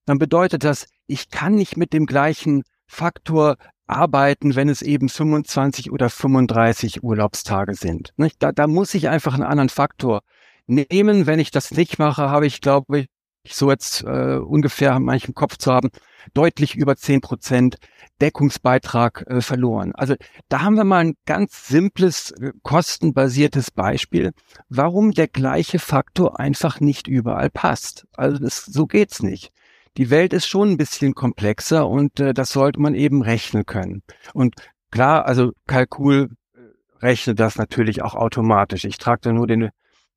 dann 0.04 0.18
bedeutet 0.18 0.64
das, 0.64 0.87
ich 1.06 1.30
kann 1.30 1.54
nicht 1.54 1.76
mit 1.76 1.92
dem 1.92 2.06
gleichen 2.06 2.62
Faktor 2.87 3.56
arbeiten, 3.87 4.54
wenn 4.54 4.68
es 4.68 4.82
eben 4.82 5.08
25 5.08 5.90
oder 5.90 6.11
35 6.11 7.02
Urlaubstage 7.02 7.75
sind. 7.75 8.12
Da, 8.38 8.52
da 8.52 8.66
muss 8.66 8.94
ich 8.94 9.08
einfach 9.08 9.34
einen 9.34 9.42
anderen 9.42 9.68
Faktor 9.68 10.23
nehmen. 10.66 11.26
Wenn 11.26 11.38
ich 11.38 11.50
das 11.50 11.70
nicht 11.73 11.99
mache, 11.99 12.30
habe 12.30 12.46
ich, 12.46 12.61
glaube 12.61 13.00
ich, 13.00 13.06
so 13.55 13.71
jetzt 13.71 14.05
äh, 14.05 14.37
ungefähr 14.37 14.97
in 14.97 15.05
meinem 15.05 15.35
Kopf 15.35 15.57
zu 15.57 15.73
haben, 15.73 15.90
deutlich 16.35 16.76
über 16.76 16.97
10 16.97 17.21
Prozent 17.21 17.76
Deckungsbeitrag 18.21 19.25
äh, 19.28 19.40
verloren. 19.40 19.93
Also 19.95 20.14
da 20.49 20.62
haben 20.62 20.76
wir 20.76 20.85
mal 20.85 21.05
ein 21.05 21.14
ganz 21.26 21.69
simples, 21.69 22.33
äh, 22.33 22.52
kostenbasiertes 22.62 23.71
Beispiel, 23.71 24.33
warum 24.69 25.12
der 25.12 25.28
gleiche 25.28 25.78
Faktor 25.78 26.40
einfach 26.40 26.81
nicht 26.81 27.07
überall 27.07 27.50
passt. 27.50 28.07
Also 28.17 28.38
das, 28.38 28.64
so 28.64 28.87
geht's 28.87 29.23
nicht. 29.23 29.52
Die 29.97 30.11
Welt 30.11 30.33
ist 30.33 30.47
schon 30.47 30.71
ein 30.71 30.76
bisschen 30.76 31.14
komplexer 31.14 31.88
und 31.88 32.21
äh, 32.21 32.35
das 32.35 32.50
sollte 32.50 32.81
man 32.81 32.95
eben 32.95 33.23
rechnen 33.23 33.67
können. 33.67 34.02
Und 34.33 34.57
klar, 34.90 35.26
also 35.26 35.52
Kalkul 35.67 36.31
äh, 36.55 36.59
rechnet 37.05 37.40
das 37.40 37.57
natürlich 37.57 38.02
auch 38.02 38.14
automatisch. 38.14 38.85
Ich 38.85 38.99
trage 38.99 39.21
da 39.23 39.33
nur 39.33 39.47
den 39.47 39.71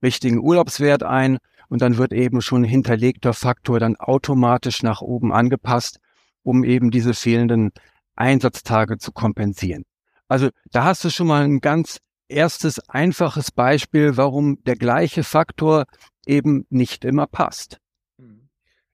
richtigen 0.03 0.39
Urlaubswert 0.39 1.03
ein 1.03 1.37
und 1.71 1.81
dann 1.81 1.97
wird 1.97 2.11
eben 2.11 2.41
schon 2.41 2.65
hinterlegter 2.65 3.33
Faktor 3.33 3.79
dann 3.79 3.95
automatisch 3.95 4.83
nach 4.83 4.99
oben 4.99 5.31
angepasst, 5.31 6.01
um 6.43 6.65
eben 6.65 6.91
diese 6.91 7.13
fehlenden 7.13 7.71
Einsatztage 8.13 8.97
zu 8.97 9.13
kompensieren. 9.13 9.83
Also 10.27 10.49
da 10.73 10.83
hast 10.83 11.05
du 11.05 11.09
schon 11.09 11.27
mal 11.27 11.43
ein 11.43 11.61
ganz 11.61 11.99
erstes 12.27 12.79
einfaches 12.89 13.53
Beispiel, 13.53 14.17
warum 14.17 14.61
der 14.65 14.75
gleiche 14.75 15.23
Faktor 15.23 15.85
eben 16.25 16.65
nicht 16.69 17.05
immer 17.05 17.25
passt. 17.25 17.77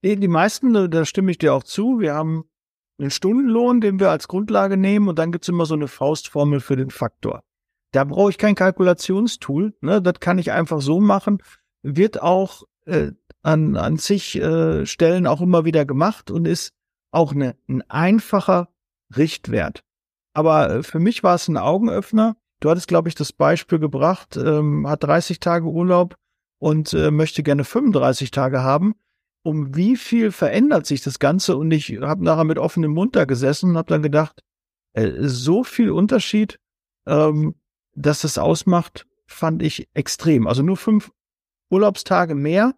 Die 0.03 0.27
meisten, 0.27 0.91
da 0.91 1.03
stimme 1.03 1.31
ich 1.31 1.39
dir 1.39 1.55
auch 1.55 1.63
zu, 1.63 1.99
wir 1.99 2.13
haben 2.13 2.43
einen 2.99 3.09
Stundenlohn, 3.09 3.81
den 3.81 3.99
wir 3.99 4.11
als 4.11 4.27
Grundlage 4.27 4.77
nehmen 4.77 5.07
und 5.07 5.17
dann 5.17 5.31
gibt's 5.31 5.49
immer 5.49 5.65
so 5.65 5.73
eine 5.73 5.87
Faustformel 5.87 6.59
für 6.59 6.75
den 6.75 6.91
Faktor. 6.91 7.41
Da 7.91 8.03
brauche 8.03 8.29
ich 8.29 8.37
kein 8.37 8.53
Kalkulationstool, 8.53 9.73
ne? 9.81 9.99
das 9.99 10.19
kann 10.19 10.37
ich 10.37 10.51
einfach 10.51 10.79
so 10.79 10.99
machen, 10.99 11.39
wird 11.95 12.21
auch 12.21 12.63
äh, 12.85 13.11
an, 13.43 13.77
an 13.77 13.97
sich 13.97 14.35
äh, 14.35 14.85
Stellen 14.85 15.27
auch 15.27 15.41
immer 15.41 15.65
wieder 15.65 15.85
gemacht 15.85 16.31
und 16.31 16.45
ist 16.45 16.73
auch 17.11 17.33
eine, 17.33 17.55
ein 17.67 17.81
einfacher 17.89 18.69
Richtwert. 19.15 19.83
Aber 20.33 20.69
äh, 20.69 20.83
für 20.83 20.99
mich 20.99 21.23
war 21.23 21.35
es 21.35 21.47
ein 21.47 21.57
Augenöffner. 21.57 22.35
Du 22.59 22.69
hattest, 22.69 22.87
glaube 22.87 23.09
ich, 23.09 23.15
das 23.15 23.31
Beispiel 23.31 23.79
gebracht, 23.79 24.35
ähm, 24.37 24.87
hat 24.87 25.03
30 25.03 25.39
Tage 25.39 25.65
Urlaub 25.65 26.15
und 26.59 26.93
äh, 26.93 27.11
möchte 27.11 27.43
gerne 27.43 27.63
35 27.63 28.31
Tage 28.31 28.63
haben. 28.63 28.95
Um 29.43 29.75
wie 29.75 29.95
viel 29.95 30.31
verändert 30.31 30.85
sich 30.85 31.01
das 31.01 31.19
Ganze? 31.19 31.55
Und 31.55 31.71
ich 31.71 31.99
habe 32.01 32.23
nachher 32.23 32.43
mit 32.43 32.57
offenem 32.57 32.91
Mund 32.91 33.15
da 33.15 33.25
gesessen 33.25 33.71
und 33.71 33.77
habe 33.77 33.89
dann 33.89 34.01
gedacht, 34.01 34.43
äh, 34.93 35.11
so 35.19 35.63
viel 35.63 35.91
Unterschied, 35.91 36.59
ähm, 37.05 37.55
dass 37.95 38.21
das 38.21 38.37
ausmacht, 38.37 39.07
fand 39.25 39.61
ich 39.61 39.87
extrem. 39.93 40.47
Also 40.47 40.63
nur 40.63 40.77
fünf 40.77 41.11
Urlaubstage 41.69 42.35
mehr, 42.35 42.73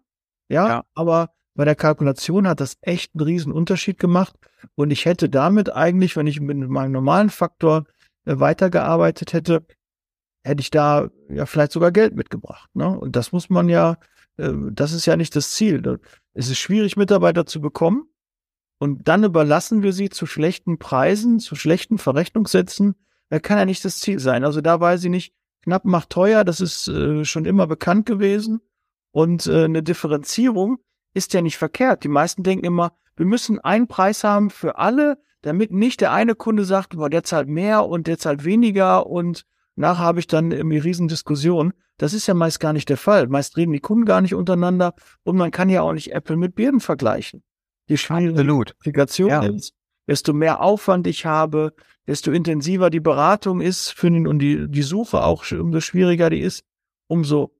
ja, 0.48 0.68
ja. 0.68 0.84
aber 0.94 1.30
bei 1.54 1.64
der 1.64 1.74
Kalkulation 1.74 2.48
hat 2.48 2.60
das 2.60 2.76
echt 2.80 3.14
einen 3.14 3.24
riesen 3.24 3.52
Unterschied 3.52 3.98
gemacht. 3.98 4.34
Und 4.76 4.90
ich 4.90 5.04
hätte 5.04 5.28
damit 5.28 5.72
eigentlich, 5.72 6.16
wenn 6.16 6.26
ich 6.26 6.40
mit 6.40 6.56
meinem 6.56 6.92
normalen 6.92 7.30
Faktor 7.30 7.84
äh, 8.24 8.38
weitergearbeitet 8.38 9.32
hätte, 9.32 9.66
hätte 10.42 10.60
ich 10.60 10.70
da 10.70 11.10
ja 11.28 11.46
vielleicht 11.46 11.72
sogar 11.72 11.92
Geld 11.92 12.14
mitgebracht. 12.14 12.70
Ne? 12.74 12.98
Und 12.98 13.16
das 13.16 13.32
muss 13.32 13.50
man 13.50 13.68
ja, 13.68 13.98
äh, 14.36 14.52
das 14.72 14.92
ist 14.92 15.06
ja 15.06 15.16
nicht 15.16 15.36
das 15.36 15.52
Ziel. 15.52 16.00
Es 16.32 16.48
ist 16.48 16.58
schwierig, 16.58 16.96
Mitarbeiter 16.96 17.46
zu 17.46 17.60
bekommen. 17.60 18.08
Und 18.78 19.08
dann 19.08 19.24
überlassen 19.24 19.82
wir 19.82 19.92
sie 19.92 20.08
zu 20.08 20.24
schlechten 20.24 20.78
Preisen, 20.78 21.38
zu 21.38 21.54
schlechten 21.56 21.98
Verrechnungssätzen. 21.98 22.94
Das 23.28 23.42
kann 23.42 23.58
ja 23.58 23.66
nicht 23.66 23.84
das 23.84 23.98
Ziel 23.98 24.18
sein. 24.18 24.44
Also 24.44 24.62
da 24.62 24.80
weiß 24.80 25.04
ich 25.04 25.10
nicht, 25.10 25.34
knapp 25.62 25.84
macht 25.84 26.08
teuer, 26.08 26.44
das 26.44 26.62
ist 26.62 26.88
äh, 26.88 27.24
schon 27.24 27.44
immer 27.44 27.66
bekannt 27.66 28.06
gewesen. 28.06 28.62
Und 29.12 29.46
äh, 29.46 29.64
eine 29.64 29.82
Differenzierung 29.82 30.78
ist 31.14 31.34
ja 31.34 31.42
nicht 31.42 31.58
verkehrt. 31.58 32.04
Die 32.04 32.08
meisten 32.08 32.42
denken 32.42 32.64
immer, 32.64 32.92
wir 33.16 33.26
müssen 33.26 33.58
einen 33.58 33.88
Preis 33.88 34.24
haben 34.24 34.50
für 34.50 34.78
alle, 34.78 35.18
damit 35.42 35.72
nicht 35.72 36.00
der 36.00 36.12
eine 36.12 36.34
Kunde 36.34 36.64
sagt, 36.64 36.96
boah, 36.96 37.10
der 37.10 37.24
zahlt 37.24 37.48
mehr 37.48 37.86
und 37.86 38.06
der 38.06 38.18
zahlt 38.18 38.44
weniger 38.44 39.06
und 39.06 39.44
nachher 39.74 40.04
habe 40.04 40.20
ich 40.20 40.26
dann 40.26 40.52
irgendwie 40.52 40.78
Riesendiskussion. 40.78 41.72
Das 41.96 42.14
ist 42.14 42.26
ja 42.26 42.34
meist 42.34 42.60
gar 42.60 42.72
nicht 42.72 42.88
der 42.88 42.96
Fall. 42.96 43.28
Meist 43.28 43.56
reden 43.56 43.72
die 43.72 43.80
Kunden 43.80 44.04
gar 44.04 44.20
nicht 44.20 44.34
untereinander 44.34 44.94
und 45.22 45.36
man 45.36 45.50
kann 45.50 45.68
ja 45.68 45.82
auch 45.82 45.92
nicht 45.92 46.12
Apple 46.12 46.36
mit 46.36 46.54
Birnen 46.54 46.80
vergleichen. 46.80 47.42
Die 47.88 47.96
Qualifikation 47.96 49.28
ja. 49.28 49.42
ist, 49.42 49.74
desto 50.06 50.32
mehr 50.32 50.60
Aufwand 50.60 51.06
ich 51.06 51.26
habe, 51.26 51.74
desto 52.06 52.30
intensiver 52.30 52.88
die 52.88 53.00
Beratung 53.00 53.60
ist 53.60 53.90
für 53.90 54.10
den 54.10 54.26
und 54.26 54.38
die, 54.38 54.68
die 54.68 54.82
Suche 54.82 55.22
auch, 55.22 55.44
umso 55.52 55.80
schwieriger 55.80 56.30
die 56.30 56.40
ist, 56.40 56.64
umso 57.06 57.52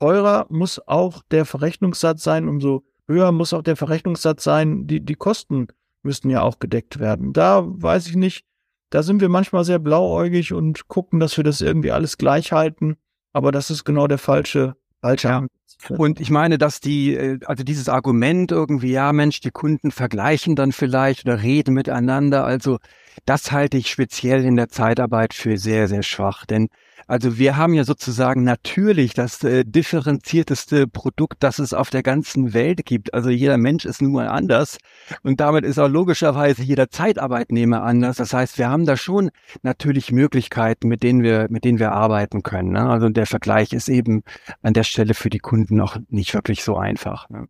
teurer 0.00 0.46
muss 0.48 0.80
auch 0.86 1.22
der 1.30 1.44
Verrechnungssatz 1.44 2.22
sein, 2.22 2.48
umso 2.48 2.84
höher 3.06 3.32
muss 3.32 3.52
auch 3.52 3.62
der 3.62 3.76
Verrechnungssatz 3.76 4.44
sein. 4.44 4.86
Die, 4.86 5.00
die 5.00 5.14
Kosten 5.14 5.68
müssten 6.02 6.30
ja 6.30 6.42
auch 6.42 6.58
gedeckt 6.58 6.98
werden. 6.98 7.32
Da 7.32 7.64
weiß 7.66 8.06
ich 8.08 8.16
nicht, 8.16 8.44
da 8.90 9.02
sind 9.02 9.20
wir 9.20 9.28
manchmal 9.28 9.64
sehr 9.64 9.78
blauäugig 9.78 10.52
und 10.52 10.88
gucken, 10.88 11.20
dass 11.20 11.36
wir 11.36 11.44
das 11.44 11.60
irgendwie 11.60 11.90
alles 11.90 12.18
gleich 12.18 12.52
halten. 12.52 12.96
Aber 13.32 13.52
das 13.52 13.70
ist 13.70 13.84
genau 13.84 14.06
der 14.06 14.18
falsche, 14.18 14.76
falsche 15.00 15.28
ja. 15.28 15.46
Und 15.90 16.20
ich 16.20 16.30
meine, 16.30 16.58
dass 16.58 16.80
die, 16.80 17.14
äh, 17.14 17.38
also 17.44 17.62
dieses 17.62 17.88
Argument 17.88 18.50
irgendwie, 18.50 18.90
ja 18.90 19.12
Mensch, 19.12 19.40
die 19.40 19.50
Kunden 19.50 19.90
vergleichen 19.90 20.56
dann 20.56 20.72
vielleicht 20.72 21.24
oder 21.24 21.42
reden 21.42 21.74
miteinander. 21.74 22.44
Also 22.44 22.78
das 23.26 23.52
halte 23.52 23.76
ich 23.76 23.90
speziell 23.90 24.44
in 24.44 24.56
der 24.56 24.68
Zeitarbeit 24.68 25.34
für 25.34 25.56
sehr, 25.56 25.86
sehr 25.86 26.02
schwach. 26.02 26.46
Denn 26.46 26.68
also 27.06 27.38
wir 27.38 27.56
haben 27.56 27.74
ja 27.74 27.84
sozusagen 27.84 28.42
natürlich 28.44 29.14
das 29.14 29.42
äh, 29.44 29.64
differenzierteste 29.64 30.86
Produkt, 30.86 31.36
das 31.40 31.58
es 31.58 31.72
auf 31.72 31.90
der 31.90 32.02
ganzen 32.02 32.52
Welt 32.54 32.84
gibt. 32.84 33.14
Also 33.14 33.30
jeder 33.30 33.56
Mensch 33.56 33.84
ist 33.84 34.02
nun 34.02 34.12
mal 34.12 34.28
anders 34.28 34.78
und 35.22 35.40
damit 35.40 35.64
ist 35.64 35.78
auch 35.78 35.88
logischerweise 35.88 36.62
jeder 36.62 36.90
Zeitarbeitnehmer 36.90 37.82
anders. 37.82 38.16
Das 38.16 38.32
heißt, 38.32 38.58
wir 38.58 38.68
haben 38.68 38.86
da 38.86 38.96
schon 38.96 39.30
natürlich 39.62 40.12
Möglichkeiten, 40.12 40.88
mit 40.88 41.02
denen 41.02 41.22
wir, 41.22 41.46
mit 41.50 41.64
denen 41.64 41.78
wir 41.78 41.92
arbeiten 41.92 42.42
können. 42.42 42.72
Ne? 42.72 42.88
Also 42.88 43.08
der 43.08 43.26
Vergleich 43.26 43.72
ist 43.72 43.88
eben 43.88 44.22
an 44.62 44.72
der 44.72 44.84
Stelle 44.84 45.14
für 45.14 45.30
die 45.30 45.38
Kunden 45.38 45.76
noch 45.76 45.98
nicht 46.08 46.34
wirklich 46.34 46.64
so 46.64 46.76
einfach. 46.76 47.28
Ne? 47.30 47.46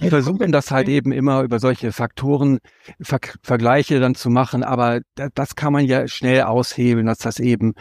Die 0.00 0.10
versuchen 0.10 0.52
das 0.52 0.70
halt 0.70 0.88
eben 0.88 1.10
immer 1.10 1.42
über 1.42 1.58
solche 1.58 1.90
Faktoren, 1.90 2.58
Ver 3.00 3.18
Vergleiche 3.42 3.98
dann 3.98 4.14
zu 4.14 4.28
machen, 4.28 4.62
aber 4.62 5.00
das 5.34 5.56
kann 5.56 5.72
man 5.72 5.86
ja 5.86 6.06
schnell 6.06 6.42
aushebeln, 6.42 7.06
dass 7.06 7.18
das 7.18 7.40
eben 7.40 7.74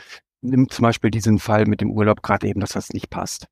nimm 0.46 0.70
zum 0.70 0.84
Beispiel 0.84 1.12
diesen 1.12 1.40
Fall 1.40 1.66
mit 1.66 1.82
dem 1.82 1.92
Urlaub 1.92 2.22
gerade 2.22 2.48
eben, 2.48 2.60
dass 2.60 2.72
das 2.72 2.94
nicht 2.94 3.10
passt. 3.10 3.48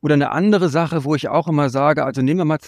Oder 0.00 0.14
eine 0.14 0.30
andere 0.30 0.68
Sache, 0.68 1.04
wo 1.04 1.14
ich 1.14 1.28
auch 1.28 1.48
immer 1.48 1.70
sage, 1.70 2.04
also 2.04 2.22
nehmen 2.22 2.38
wir 2.38 2.44
mal 2.44 2.58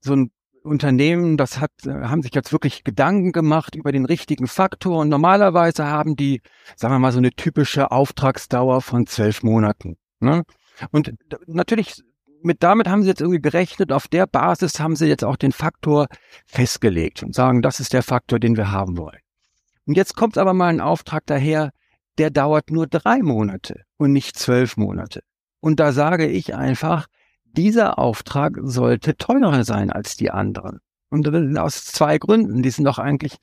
so 0.00 0.14
ein 0.14 0.30
Unternehmen, 0.62 1.36
das 1.36 1.60
hat, 1.60 1.72
äh, 1.84 1.90
haben 1.90 2.22
sich 2.22 2.34
jetzt 2.34 2.52
wirklich 2.52 2.84
Gedanken 2.84 3.32
gemacht 3.32 3.74
über 3.74 3.92
den 3.92 4.06
richtigen 4.06 4.46
Faktor 4.46 5.00
und 5.00 5.10
normalerweise 5.10 5.86
haben 5.86 6.16
die, 6.16 6.40
sagen 6.74 6.94
wir 6.94 6.98
mal, 6.98 7.12
so 7.12 7.18
eine 7.18 7.32
typische 7.32 7.90
Auftragsdauer 7.90 8.80
von 8.80 9.06
zwölf 9.06 9.42
Monaten. 9.42 9.98
Ne? 10.20 10.42
Und 10.90 11.14
natürlich, 11.46 12.02
mit 12.42 12.62
damit 12.62 12.88
haben 12.88 13.02
sie 13.02 13.08
jetzt 13.08 13.20
irgendwie 13.20 13.42
gerechnet, 13.42 13.92
auf 13.92 14.08
der 14.08 14.26
Basis 14.26 14.80
haben 14.80 14.96
sie 14.96 15.06
jetzt 15.06 15.24
auch 15.24 15.36
den 15.36 15.52
Faktor 15.52 16.06
festgelegt 16.46 17.22
und 17.22 17.34
sagen, 17.34 17.60
das 17.60 17.78
ist 17.78 17.92
der 17.92 18.02
Faktor, 18.02 18.38
den 18.38 18.56
wir 18.56 18.70
haben 18.70 18.96
wollen. 18.96 19.20
Und 19.86 19.96
jetzt 19.96 20.16
kommt 20.16 20.38
aber 20.38 20.54
mal 20.54 20.68
ein 20.68 20.80
Auftrag 20.80 21.24
daher, 21.26 21.72
der 22.18 22.30
dauert 22.30 22.70
nur 22.70 22.86
drei 22.86 23.22
Monate 23.22 23.82
und 23.96 24.12
nicht 24.12 24.38
zwölf 24.38 24.76
Monate. 24.76 25.22
Und 25.60 25.80
da 25.80 25.92
sage 25.92 26.26
ich 26.26 26.54
einfach, 26.54 27.06
dieser 27.44 27.98
Auftrag 27.98 28.58
sollte 28.62 29.16
teurer 29.16 29.64
sein 29.64 29.90
als 29.90 30.16
die 30.16 30.30
anderen. 30.30 30.80
Und 31.10 31.28
aus 31.56 31.84
zwei 31.84 32.18
Gründen, 32.18 32.62
die 32.62 32.70
sind 32.70 32.84
doch 32.84 32.98
eigentlich 32.98 33.36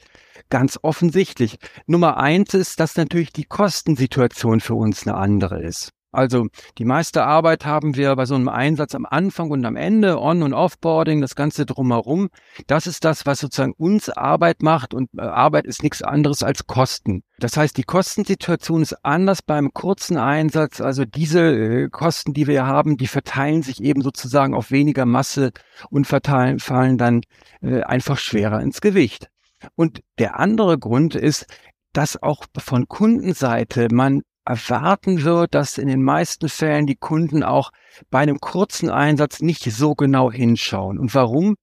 ganz 0.49 0.77
offensichtlich. 0.81 1.57
Nummer 1.87 2.17
eins 2.17 2.53
ist, 2.53 2.79
dass 2.79 2.97
natürlich 2.97 3.31
die 3.31 3.45
Kostensituation 3.45 4.59
für 4.59 4.75
uns 4.75 5.07
eine 5.07 5.15
andere 5.15 5.61
ist. 5.61 5.93
Also 6.11 6.47
die 6.77 6.85
meiste 6.85 7.23
Arbeit 7.23 7.65
haben 7.65 7.95
wir 7.95 8.15
bei 8.15 8.25
so 8.25 8.35
einem 8.35 8.49
Einsatz 8.49 8.95
am 8.95 9.05
Anfang 9.05 9.49
und 9.49 9.65
am 9.65 9.77
Ende, 9.77 10.19
On- 10.19 10.43
und 10.43 10.53
Offboarding, 10.53 11.21
das 11.21 11.35
Ganze 11.35 11.65
drumherum. 11.65 12.29
Das 12.67 12.85
ist 12.85 13.05
das, 13.05 13.25
was 13.25 13.39
sozusagen 13.39 13.73
uns 13.77 14.09
Arbeit 14.09 14.61
macht 14.61 14.93
und 14.93 15.09
äh, 15.17 15.21
Arbeit 15.21 15.65
ist 15.65 15.83
nichts 15.83 16.01
anderes 16.01 16.43
als 16.43 16.67
Kosten. 16.67 17.23
Das 17.39 17.55
heißt, 17.55 17.77
die 17.77 17.83
Kostensituation 17.83 18.81
ist 18.81 19.05
anders 19.05 19.41
beim 19.41 19.73
kurzen 19.73 20.17
Einsatz. 20.17 20.81
Also 20.81 21.05
diese 21.05 21.39
äh, 21.39 21.89
Kosten, 21.89 22.33
die 22.33 22.47
wir 22.47 22.65
haben, 22.65 22.97
die 22.97 23.07
verteilen 23.07 23.63
sich 23.63 23.81
eben 23.81 24.01
sozusagen 24.01 24.53
auf 24.53 24.69
weniger 24.69 25.05
Masse 25.05 25.51
und 25.89 26.07
verteilen, 26.07 26.59
fallen 26.59 26.97
dann 26.97 27.21
äh, 27.61 27.81
einfach 27.83 28.17
schwerer 28.17 28.61
ins 28.61 28.81
Gewicht. 28.81 29.29
Und 29.75 30.01
der 30.19 30.39
andere 30.39 30.77
Grund 30.77 31.15
ist, 31.15 31.45
dass 31.93 32.21
auch 32.21 32.45
von 32.57 32.87
Kundenseite 32.87 33.87
man 33.91 34.23
erwarten 34.45 35.23
wird, 35.23 35.53
dass 35.53 35.77
in 35.77 35.87
den 35.87 36.03
meisten 36.03 36.49
Fällen 36.49 36.87
die 36.87 36.95
Kunden 36.95 37.43
auch 37.43 37.71
bei 38.09 38.19
einem 38.19 38.39
kurzen 38.39 38.89
Einsatz 38.89 39.41
nicht 39.41 39.63
so 39.63 39.95
genau 39.95 40.31
hinschauen. 40.31 40.99
Und 40.99 41.13
warum? 41.13 41.55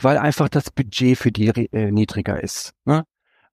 Weil 0.00 0.18
einfach 0.18 0.48
das 0.48 0.70
Budget 0.70 1.18
für 1.18 1.32
die 1.32 1.48
äh, 1.48 1.90
niedriger 1.90 2.42
ist. 2.42 2.72
Ne? 2.84 3.04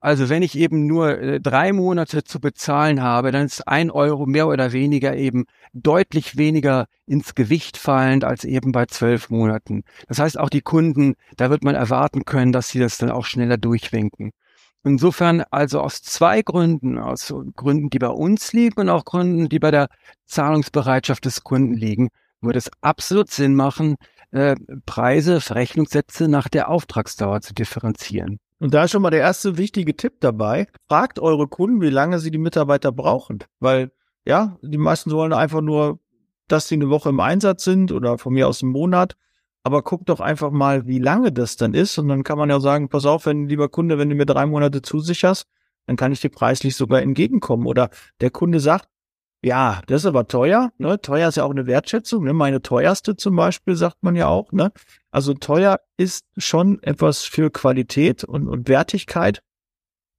Also 0.06 0.30
wenn 0.30 0.44
ich 0.44 0.56
eben 0.56 0.86
nur 0.86 1.20
äh, 1.20 1.40
drei 1.40 1.74
Monate 1.74 2.24
zu 2.24 2.40
bezahlen 2.40 3.02
habe, 3.02 3.32
dann 3.32 3.48
ist 3.48 3.68
ein 3.68 3.90
Euro 3.90 4.28
mehr 4.28 4.48
oder 4.48 4.72
weniger 4.72 5.16
eben 5.16 5.46
deutlich 5.74 6.38
weniger 6.38 6.86
ins 7.08 7.34
Gewicht 7.34 7.76
fallend 7.78 8.24
als 8.24 8.44
eben 8.44 8.72
bei 8.72 8.86
zwölf 8.86 9.32
Monaten. 9.32 9.84
Das 10.08 10.20
heißt, 10.20 10.40
auch 10.40 10.52
die 10.52 10.62
Kunden, 10.62 11.16
da 11.38 11.50
wird 11.50 11.64
man 11.64 11.74
erwarten 11.74 12.24
können, 12.24 12.52
dass 12.52 12.70
sie 12.70 12.80
das 12.80 13.00
dann 13.00 13.10
auch 13.10 13.26
schneller 13.26 13.58
durchwinken. 13.58 14.32
Insofern 14.86 15.44
also 15.50 15.82
aus 15.82 16.04
zwei 16.04 16.44
Gründen, 16.44 17.00
aus 17.00 17.34
Gründen, 17.56 17.90
die 17.90 17.98
bei 17.98 18.10
uns 18.10 18.54
liegen 18.54 18.80
und 18.80 18.90
auch 18.90 19.04
Gründen, 19.04 19.50
die 19.50 19.58
bei 19.58 19.72
der 19.72 19.88
Zahlungsbereitschaft 20.28 21.26
des 21.26 21.44
Kunden 21.44 21.74
liegen, 21.74 22.10
würde 22.40 22.60
es 22.60 22.70
absolut 22.82 23.32
Sinn 23.32 23.56
machen, 23.56 23.96
äh, 24.30 24.56
Preise, 24.86 25.42
Verrechnungssätze 25.42 26.28
nach 26.28 26.50
der 26.50 26.70
Auftragsdauer 26.70 27.42
zu 27.42 27.56
differenzieren. 27.56 28.38
Und 28.60 28.76
da 28.76 28.84
ist 28.84 28.92
schon 28.92 29.02
mal 29.02 29.10
der 29.10 29.22
erste 29.22 29.58
wichtige 29.58 29.96
Tipp 29.96 30.14
dabei. 30.20 30.68
Fragt 30.88 31.18
eure 31.18 31.48
Kunden, 31.48 31.82
wie 31.82 31.90
lange 31.90 32.20
sie 32.20 32.30
die 32.30 32.38
Mitarbeiter 32.38 32.92
brauchen. 32.92 33.40
Weil, 33.60 33.92
ja, 34.24 34.58
die 34.62 34.78
meisten 34.78 35.10
wollen 35.10 35.34
einfach 35.34 35.62
nur, 35.62 36.00
dass 36.48 36.68
sie 36.68 36.76
eine 36.76 36.92
Woche 36.92 37.10
im 37.10 37.20
Einsatz 37.20 37.64
sind 37.64 37.92
oder 37.92 38.20
von 38.20 38.34
mir 38.34 38.48
aus 38.48 38.62
einen 38.62 38.72
Monat. 38.72 39.16
Aber 39.66 39.82
guck 39.82 40.06
doch 40.06 40.20
einfach 40.20 40.52
mal, 40.52 40.86
wie 40.86 41.00
lange 41.00 41.32
das 41.32 41.56
dann 41.56 41.74
ist. 41.74 41.98
Und 41.98 42.08
dann 42.08 42.24
kann 42.24 42.38
man 42.38 42.52
ja 42.52 42.60
sagen, 42.60 42.88
pass 42.88 43.08
auf, 43.08 43.26
wenn, 43.26 43.50
lieber 43.50 43.68
Kunde, 43.68 43.98
wenn 43.98 44.12
du 44.12 44.16
mir 44.16 44.28
drei 44.28 44.46
Monate 44.46 44.84
zusicherst, 44.84 45.48
dann 45.88 45.96
kann 45.96 46.12
ich 46.12 46.22
dir 46.22 46.30
preislich 46.30 46.76
sogar 46.76 47.02
entgegenkommen. 47.02 47.66
Oder 47.66 47.90
der 48.22 48.30
Kunde 48.30 48.60
sagt, 48.60 48.88
ja, 49.44 49.82
das 49.88 50.04
ist 50.04 50.06
aber 50.06 50.28
teuer. 50.28 50.72
Ne? 50.78 51.02
Teuer 51.02 51.30
ist 51.30 51.38
ja 51.38 51.46
auch 51.46 51.50
eine 51.50 51.66
Wertschätzung. 51.66 52.26
Ne? 52.26 52.34
Meine 52.34 52.62
teuerste 52.62 53.16
zum 53.16 53.36
Beispiel, 53.36 53.76
sagt 53.76 54.04
man 54.04 54.16
ja 54.16 54.28
auch. 54.28 54.52
Ne? 54.52 54.72
Also 55.10 55.34
teuer 55.34 55.80
ist 55.98 56.28
schon 56.38 56.82
etwas 56.84 57.24
für 57.24 57.50
Qualität 57.50 58.24
und, 58.24 58.48
und 58.48 58.68
Wertigkeit. 58.68 59.42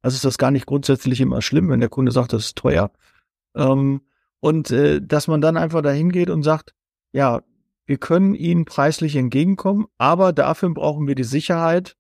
Also 0.03 0.17
ist 0.17 0.25
das 0.25 0.39
gar 0.39 0.51
nicht 0.51 0.67
grundsätzlich 0.67 1.21
immer 1.21 1.41
schlimm, 1.41 1.69
wenn 1.69 1.79
der 1.79 1.89
Kunde 1.89 2.11
sagt, 2.11 2.33
das 2.33 2.47
ist 2.47 2.59
teuer. 2.59 2.91
Ähm, 3.55 4.01
und 4.41 4.73
äh, 4.73 5.01
dass 5.01 5.29
man 5.29 5.41
dann 5.41 5.57
einfach 5.57 5.83
dahin 5.83 6.11
geht 6.11 6.31
und 6.31 6.43
sagt, 6.43 6.75
ja, 7.13 7.43
wir 7.87 7.99
können 7.99 8.35
ihnen 8.35 8.65
preislich 8.65 9.17
entgegenkommen, 9.17 9.87
aber 9.97 10.33
dafür 10.33 10.71
brauchen 10.75 11.07
wir 11.07 11.15
die 11.15 11.25
Sicherheit, 11.25 11.97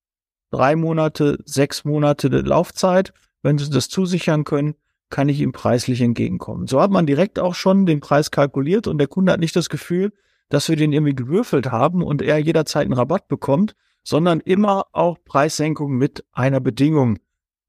drei 0.50 0.76
Monate, 0.76 1.38
sechs 1.44 1.84
Monate 1.84 2.28
Laufzeit. 2.28 3.12
wenn 3.42 3.58
Sie 3.58 3.70
das 3.70 3.88
zusichern 3.88 4.42
können, 4.44 4.74
kann 5.08 5.28
ich 5.28 5.40
ihm 5.40 5.52
preislich 5.52 6.00
entgegenkommen. 6.00 6.66
So 6.66 6.80
hat 6.80 6.90
man 6.90 7.06
direkt 7.06 7.38
auch 7.38 7.54
schon 7.54 7.86
den 7.86 8.00
Preis 8.00 8.32
kalkuliert 8.32 8.88
und 8.88 8.98
der 8.98 9.06
Kunde 9.06 9.32
hat 9.32 9.40
nicht 9.40 9.54
das 9.54 9.68
Gefühl, 9.68 10.12
dass 10.48 10.68
wir 10.68 10.76
den 10.76 10.92
irgendwie 10.92 11.14
gewürfelt 11.14 11.70
haben 11.70 12.02
und 12.02 12.22
er 12.22 12.38
jederzeit 12.38 12.84
einen 12.84 12.92
Rabatt 12.92 13.28
bekommt, 13.28 13.74
sondern 14.02 14.40
immer 14.40 14.86
auch 14.92 15.18
Preissenkungen 15.24 15.96
mit 15.96 16.24
einer 16.32 16.60
Bedingung 16.60 17.18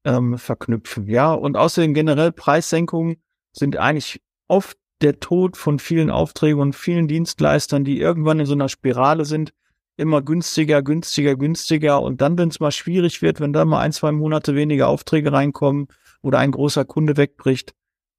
ähm, 0.04 0.38
verknüpfen. 0.38 1.06
Ja, 1.06 1.32
und 1.32 1.56
außerdem 1.56 1.94
generell 1.94 2.32
Preissenkungen 2.32 3.16
sind 3.52 3.76
eigentlich 3.76 4.20
oft 4.46 4.78
der 5.00 5.20
Tod 5.20 5.56
von 5.56 5.78
vielen 5.78 6.10
Aufträgen 6.10 6.60
und 6.60 6.74
vielen 6.74 7.08
Dienstleistern, 7.08 7.84
die 7.84 8.00
irgendwann 8.00 8.40
in 8.40 8.46
so 8.46 8.54
einer 8.54 8.68
Spirale 8.68 9.24
sind, 9.24 9.52
immer 9.96 10.22
günstiger, 10.22 10.82
günstiger, 10.82 11.36
günstiger. 11.36 12.02
Und 12.02 12.20
dann, 12.20 12.38
wenn 12.38 12.48
es 12.48 12.60
mal 12.60 12.70
schwierig 12.70 13.22
wird, 13.22 13.40
wenn 13.40 13.52
da 13.52 13.64
mal 13.64 13.80
ein, 13.80 13.92
zwei 13.92 14.12
Monate 14.12 14.54
weniger 14.54 14.88
Aufträge 14.88 15.32
reinkommen 15.32 15.88
oder 16.22 16.38
ein 16.38 16.52
großer 16.52 16.84
Kunde 16.84 17.16
wegbricht, 17.16 17.74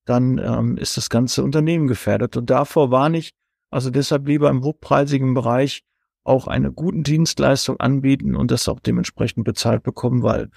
dann 0.05 0.37
ähm, 0.39 0.77
ist 0.77 0.97
das 0.97 1.09
ganze 1.09 1.43
Unternehmen 1.43 1.87
gefährdet. 1.87 2.35
Und 2.37 2.49
davor 2.49 2.91
warne 2.91 3.17
ich, 3.17 3.31
also 3.69 3.89
deshalb 3.89 4.27
lieber 4.27 4.49
im 4.49 4.63
hochpreisigen 4.63 5.33
Bereich 5.33 5.83
auch 6.23 6.47
eine 6.47 6.71
guten 6.71 7.03
Dienstleistung 7.03 7.79
anbieten 7.79 8.35
und 8.35 8.51
das 8.51 8.67
auch 8.67 8.79
dementsprechend 8.79 9.45
bezahlt 9.45 9.83
bekommen, 9.83 10.21
weil 10.23 10.49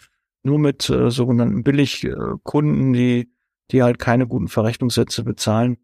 nur 0.42 0.58
mit 0.58 0.88
äh, 0.90 1.10
sogenannten 1.10 1.62
Billigkunden, 1.62 2.92
die, 2.92 3.32
die 3.70 3.82
halt 3.82 3.98
keine 3.98 4.26
guten 4.26 4.48
Verrechnungssätze 4.48 5.22
bezahlen, 5.22 5.78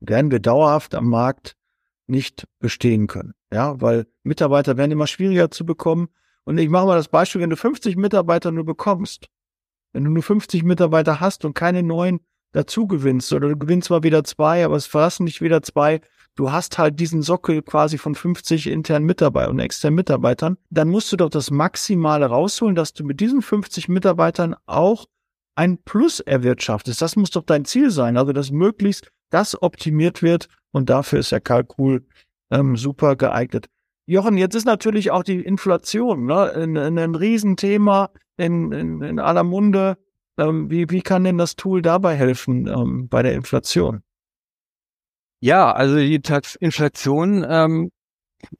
werden 0.00 0.30
wir 0.30 0.40
dauerhaft 0.40 0.94
am 0.94 1.08
Markt 1.08 1.56
nicht 2.06 2.46
bestehen 2.58 3.06
können. 3.06 3.34
Ja, 3.52 3.80
weil 3.80 4.06
Mitarbeiter 4.22 4.76
werden 4.76 4.90
immer 4.90 5.06
schwieriger 5.06 5.50
zu 5.50 5.64
bekommen. 5.64 6.08
Und 6.44 6.58
ich 6.58 6.68
mache 6.68 6.86
mal 6.86 6.96
das 6.96 7.08
Beispiel, 7.08 7.40
wenn 7.40 7.50
du 7.50 7.56
50 7.56 7.96
Mitarbeiter 7.96 8.50
nur 8.50 8.64
bekommst, 8.64 9.28
wenn 9.92 10.04
du 10.04 10.10
nur 10.10 10.22
50 10.22 10.62
Mitarbeiter 10.62 11.20
hast 11.20 11.44
und 11.44 11.54
keine 11.54 11.82
neuen 11.82 12.20
dazu 12.52 12.86
gewinnst, 12.86 13.32
oder 13.32 13.48
du 13.48 13.56
gewinnst 13.56 13.88
zwar 13.88 14.02
wieder 14.02 14.24
zwei, 14.24 14.64
aber 14.64 14.76
es 14.76 14.86
verlassen 14.86 15.26
dich 15.26 15.40
wieder 15.40 15.62
zwei, 15.62 16.00
du 16.34 16.50
hast 16.50 16.78
halt 16.78 16.98
diesen 16.98 17.22
Sockel 17.22 17.62
quasi 17.62 17.98
von 17.98 18.14
50 18.14 18.66
internen 18.66 19.06
Mitarbeitern 19.06 19.52
und 19.52 19.58
externen 19.60 19.96
Mitarbeitern, 19.96 20.56
dann 20.70 20.88
musst 20.88 21.12
du 21.12 21.16
doch 21.16 21.30
das 21.30 21.50
Maximale 21.50 22.26
rausholen, 22.26 22.74
dass 22.74 22.92
du 22.92 23.04
mit 23.04 23.20
diesen 23.20 23.42
50 23.42 23.88
Mitarbeitern 23.88 24.56
auch 24.66 25.06
ein 25.54 25.78
Plus 25.78 26.20
erwirtschaftest. 26.20 27.02
Das 27.02 27.16
muss 27.16 27.30
doch 27.30 27.44
dein 27.44 27.64
Ziel 27.64 27.90
sein, 27.90 28.16
also 28.16 28.32
dass 28.32 28.50
möglichst 28.50 29.12
das 29.30 29.60
optimiert 29.60 30.22
wird 30.22 30.48
und 30.72 30.90
dafür 30.90 31.20
ist 31.20 31.32
der 31.32 31.40
Kalkul 31.40 32.06
ähm, 32.50 32.76
super 32.76 33.16
geeignet. 33.16 33.66
Jochen, 34.06 34.36
jetzt 34.36 34.54
ist 34.54 34.66
natürlich 34.66 35.10
auch 35.10 35.22
die 35.22 35.40
Inflation 35.40 36.26
ne, 36.26 36.52
ein, 36.52 36.76
ein 36.76 37.14
Riesenthema 37.14 38.10
in, 38.36 38.72
in, 38.72 39.02
in 39.02 39.18
aller 39.18 39.44
Munde. 39.44 39.98
Ähm, 40.36 40.70
wie, 40.70 40.90
wie 40.90 41.02
kann 41.02 41.24
denn 41.24 41.38
das 41.38 41.56
Tool 41.56 41.80
dabei 41.80 42.16
helfen 42.16 42.66
ähm, 42.66 43.08
bei 43.08 43.22
der 43.22 43.34
Inflation? 43.34 44.02
Ja, 45.40 45.72
also 45.72 45.96
die 45.96 46.20
Inflation 46.60 47.46
ähm, 47.48 47.90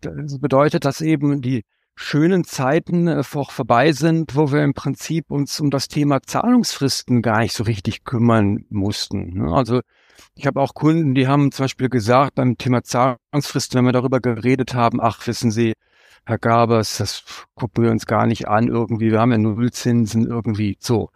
das 0.01 0.39
bedeutet, 0.39 0.85
dass 0.85 1.01
eben 1.01 1.41
die 1.41 1.65
schönen 1.95 2.45
Zeiten 2.45 3.09
äh, 3.09 3.23
vorbei 3.23 3.93
sind, 3.93 4.35
wo 4.35 4.53
wir 4.53 4.63
im 4.63 4.75
Prinzip 4.75 5.31
uns 5.31 5.61
um 5.61 5.71
das 5.71 5.89
Thema 5.89 6.23
Zahlungsfristen 6.23 7.23
gar 7.23 7.41
nicht 7.41 7.53
so 7.53 7.65
richtig 7.65 8.05
kümmern 8.05 8.65
mussten. 8.71 9.35
Ne? 9.35 9.53
Also 9.53 9.81
ich 10.35 10.47
habe 10.47 10.61
auch 10.61 10.75
Kunden, 10.75 11.15
die 11.15 11.29
haben 11.29 11.53
zum 11.53 11.65
Beispiel 11.65 11.89
gesagt 11.89 12.35
beim 12.35 12.57
Thema 12.57 12.83
Zahlungsfristen, 12.83 13.79
wenn 13.79 13.87
wir 13.87 13.93
darüber 13.93 14.21
geredet 14.21 14.75
haben, 14.75 15.01
ach, 15.01 15.27
wissen 15.27 15.51
Sie, 15.51 15.75
Herr 16.27 16.39
Gabers, 16.39 16.99
das 16.99 17.47
gucken 17.55 17.85
wir 17.85 17.91
uns 17.91 18.07
gar 18.07 18.27
nicht 18.27 18.49
an 18.49 18.69
irgendwie, 18.69 19.11
wir 19.11 19.21
haben 19.21 19.33
ja 19.33 19.39
Nullzinsen 19.39 20.27
irgendwie 20.27 20.77
so. 20.81 21.11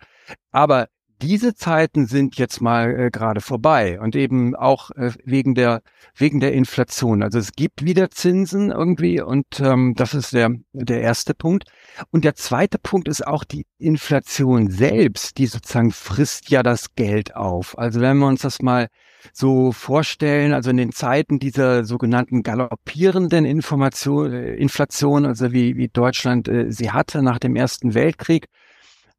Aber 0.51 0.89
diese 1.25 1.55
Zeiten 1.55 2.07
sind 2.07 2.37
jetzt 2.37 2.61
mal 2.61 3.07
äh, 3.07 3.11
gerade 3.11 3.41
vorbei 3.41 3.99
und 3.99 4.15
eben 4.15 4.55
auch 4.55 4.91
äh, 4.91 5.13
wegen 5.25 5.55
der 5.55 5.81
wegen 6.17 6.39
der 6.39 6.53
Inflation. 6.53 7.23
Also 7.23 7.39
es 7.39 7.53
gibt 7.53 7.83
wieder 7.83 8.11
Zinsen 8.11 8.71
irgendwie 8.71 9.23
und 9.23 9.59
ähm, 9.59 9.95
das 9.97 10.13
ist 10.13 10.35
der 10.35 10.51
der 10.73 11.01
erste 11.01 11.33
Punkt. 11.33 11.65
Und 12.11 12.25
der 12.25 12.35
zweite 12.35 12.79
Punkt 12.79 13.09
ist 13.09 13.27
auch 13.27 13.45
die 13.45 13.65
Inflation 13.79 14.71
selbst, 14.71 15.39
die 15.39 15.47
sozusagen 15.47 15.93
frisst 15.93 16.51
ja 16.51 16.63
das 16.63 16.95
Geld 16.95 17.35
auf. 17.35 17.79
Also 17.79 18.03
wenn 18.03 18.19
wir 18.19 18.27
uns 18.27 18.43
das 18.43 18.61
mal 18.61 18.89
so 19.33 19.73
vorstellen, 19.73 20.53
also 20.53 20.69
in 20.71 20.77
den 20.77 20.93
Zeiten 20.93 21.39
dieser 21.39 21.85
sogenannten 21.87 22.43
galoppierenden 22.43 23.47
Information, 23.47 24.31
äh, 24.31 24.55
Inflation, 24.57 25.25
also 25.25 25.53
wie, 25.53 25.79
wie 25.79 25.89
Deutschland 25.89 26.49
äh, 26.49 26.71
sie 26.71 26.91
hatte 26.91 27.23
nach 27.23 27.39
dem 27.39 27.57
Ersten 27.57 27.95
Weltkrieg, 27.95 28.49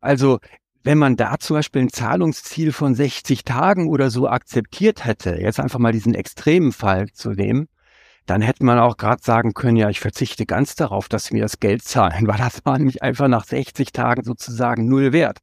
also 0.01 0.37
wenn 0.85 0.99
man 0.99 1.15
da 1.15 1.39
zum 1.39 1.55
Beispiel 1.55 1.81
ein 1.81 1.89
Zahlungsziel 1.89 2.71
von 2.71 2.93
60 2.93 3.43
Tagen 3.43 3.89
oder 3.89 4.11
so 4.11 4.29
akzeptiert 4.29 5.03
hätte, 5.03 5.35
jetzt 5.35 5.59
einfach 5.59 5.79
mal 5.79 5.91
diesen 5.91 6.13
extremen 6.13 6.71
Fall 6.71 7.09
zu 7.11 7.31
nehmen, 7.31 7.67
dann 8.27 8.43
hätte 8.43 8.63
man 8.63 8.77
auch 8.77 8.95
gerade 8.95 9.23
sagen 9.23 9.55
können, 9.55 9.77
ja, 9.77 9.89
ich 9.89 9.99
verzichte 9.99 10.45
ganz 10.45 10.75
darauf, 10.75 11.09
dass 11.09 11.31
wir 11.31 11.41
das 11.41 11.59
Geld 11.59 11.81
zahlen, 11.83 12.27
weil 12.27 12.37
das 12.37 12.63
war 12.65 12.77
nämlich 12.77 13.01
einfach 13.01 13.27
nach 13.27 13.45
60 13.45 13.93
Tagen 13.93 14.23
sozusagen 14.23 14.87
null 14.87 15.11
wert. 15.11 15.39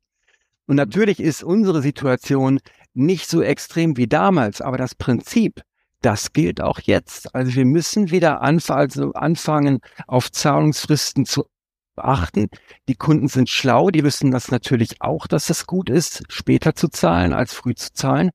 Und 0.66 0.76
natürlich 0.76 1.18
ist 1.18 1.42
unsere 1.42 1.82
Situation 1.82 2.60
nicht 2.94 3.28
so 3.28 3.42
extrem 3.42 3.96
wie 3.96 4.06
damals, 4.06 4.60
aber 4.60 4.78
das 4.78 4.94
Prinzip, 4.94 5.62
das 6.02 6.32
gilt 6.32 6.60
auch 6.60 6.78
jetzt. 6.78 7.34
Also 7.34 7.54
wir 7.56 7.64
müssen 7.64 8.12
wieder 8.12 8.42
anf 8.42 8.70
also 8.70 9.12
anfangen, 9.14 9.80
auf 10.06 10.30
Zahlungsfristen 10.30 11.26
zu 11.26 11.46
beachten. 11.94 12.48
Die 12.88 12.94
Kunden 12.94 13.28
sind 13.28 13.48
schlau, 13.48 13.90
die 13.90 14.04
wissen 14.04 14.30
das 14.30 14.50
natürlich 14.50 15.00
auch, 15.00 15.26
dass 15.26 15.50
es 15.50 15.66
gut 15.66 15.90
ist, 15.90 16.24
später 16.28 16.74
zu 16.74 16.88
zahlen 16.88 17.32
als 17.32 17.54
früh 17.54 17.74
zu 17.74 17.92
zahlen. 17.92 18.30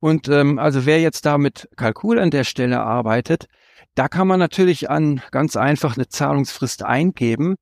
Und 0.00 0.28
ähm, 0.28 0.58
also 0.58 0.86
wer 0.86 1.00
jetzt 1.00 1.26
da 1.26 1.38
mit 1.38 1.68
Kalkul 1.76 2.18
an 2.18 2.30
der 2.30 2.44
Stelle 2.44 2.80
arbeitet, 2.80 3.46
da 3.94 4.08
kann 4.08 4.28
man 4.28 4.38
natürlich 4.38 4.90
an 4.90 5.22
ganz 5.30 5.56
einfach 5.56 5.96
eine 5.96 6.08
Zahlungsfrist 6.08 6.82
eingeben 6.82 7.56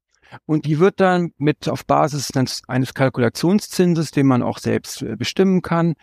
und 0.46 0.66
die 0.66 0.78
wird 0.78 1.00
dann 1.00 1.32
mit 1.38 1.68
auf 1.68 1.86
Basis 1.86 2.30
eines 2.66 2.94
Kalkulationszinses, 2.94 4.10
den 4.10 4.26
man 4.26 4.42
auch 4.42 4.58
selbst 4.58 5.02
äh, 5.02 5.16
bestimmen 5.16 5.62
kann, 5.62 5.94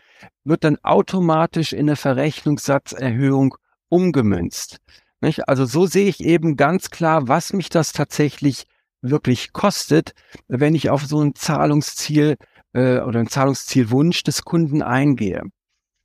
wird 0.43 0.63
dann 0.63 0.77
automatisch 0.83 1.73
in 1.73 1.81
eine 1.81 1.95
Verrechnungssatzerhöhung 1.95 3.55
umgemünzt. 3.89 4.77
Nicht? 5.19 5.47
Also 5.47 5.65
so 5.65 5.85
sehe 5.85 6.07
ich 6.07 6.23
eben 6.23 6.55
ganz 6.55 6.89
klar, 6.89 7.27
was 7.27 7.53
mich 7.53 7.69
das 7.69 7.93
tatsächlich 7.93 8.65
wirklich 9.01 9.53
kostet, 9.53 10.13
wenn 10.47 10.75
ich 10.75 10.89
auf 10.89 11.05
so 11.05 11.21
ein 11.21 11.35
Zahlungsziel 11.35 12.37
äh, 12.73 12.99
oder 12.99 13.19
ein 13.19 13.27
Zahlungszielwunsch 13.27 14.23
des 14.23 14.43
Kunden 14.43 14.81
eingehe. 14.81 15.43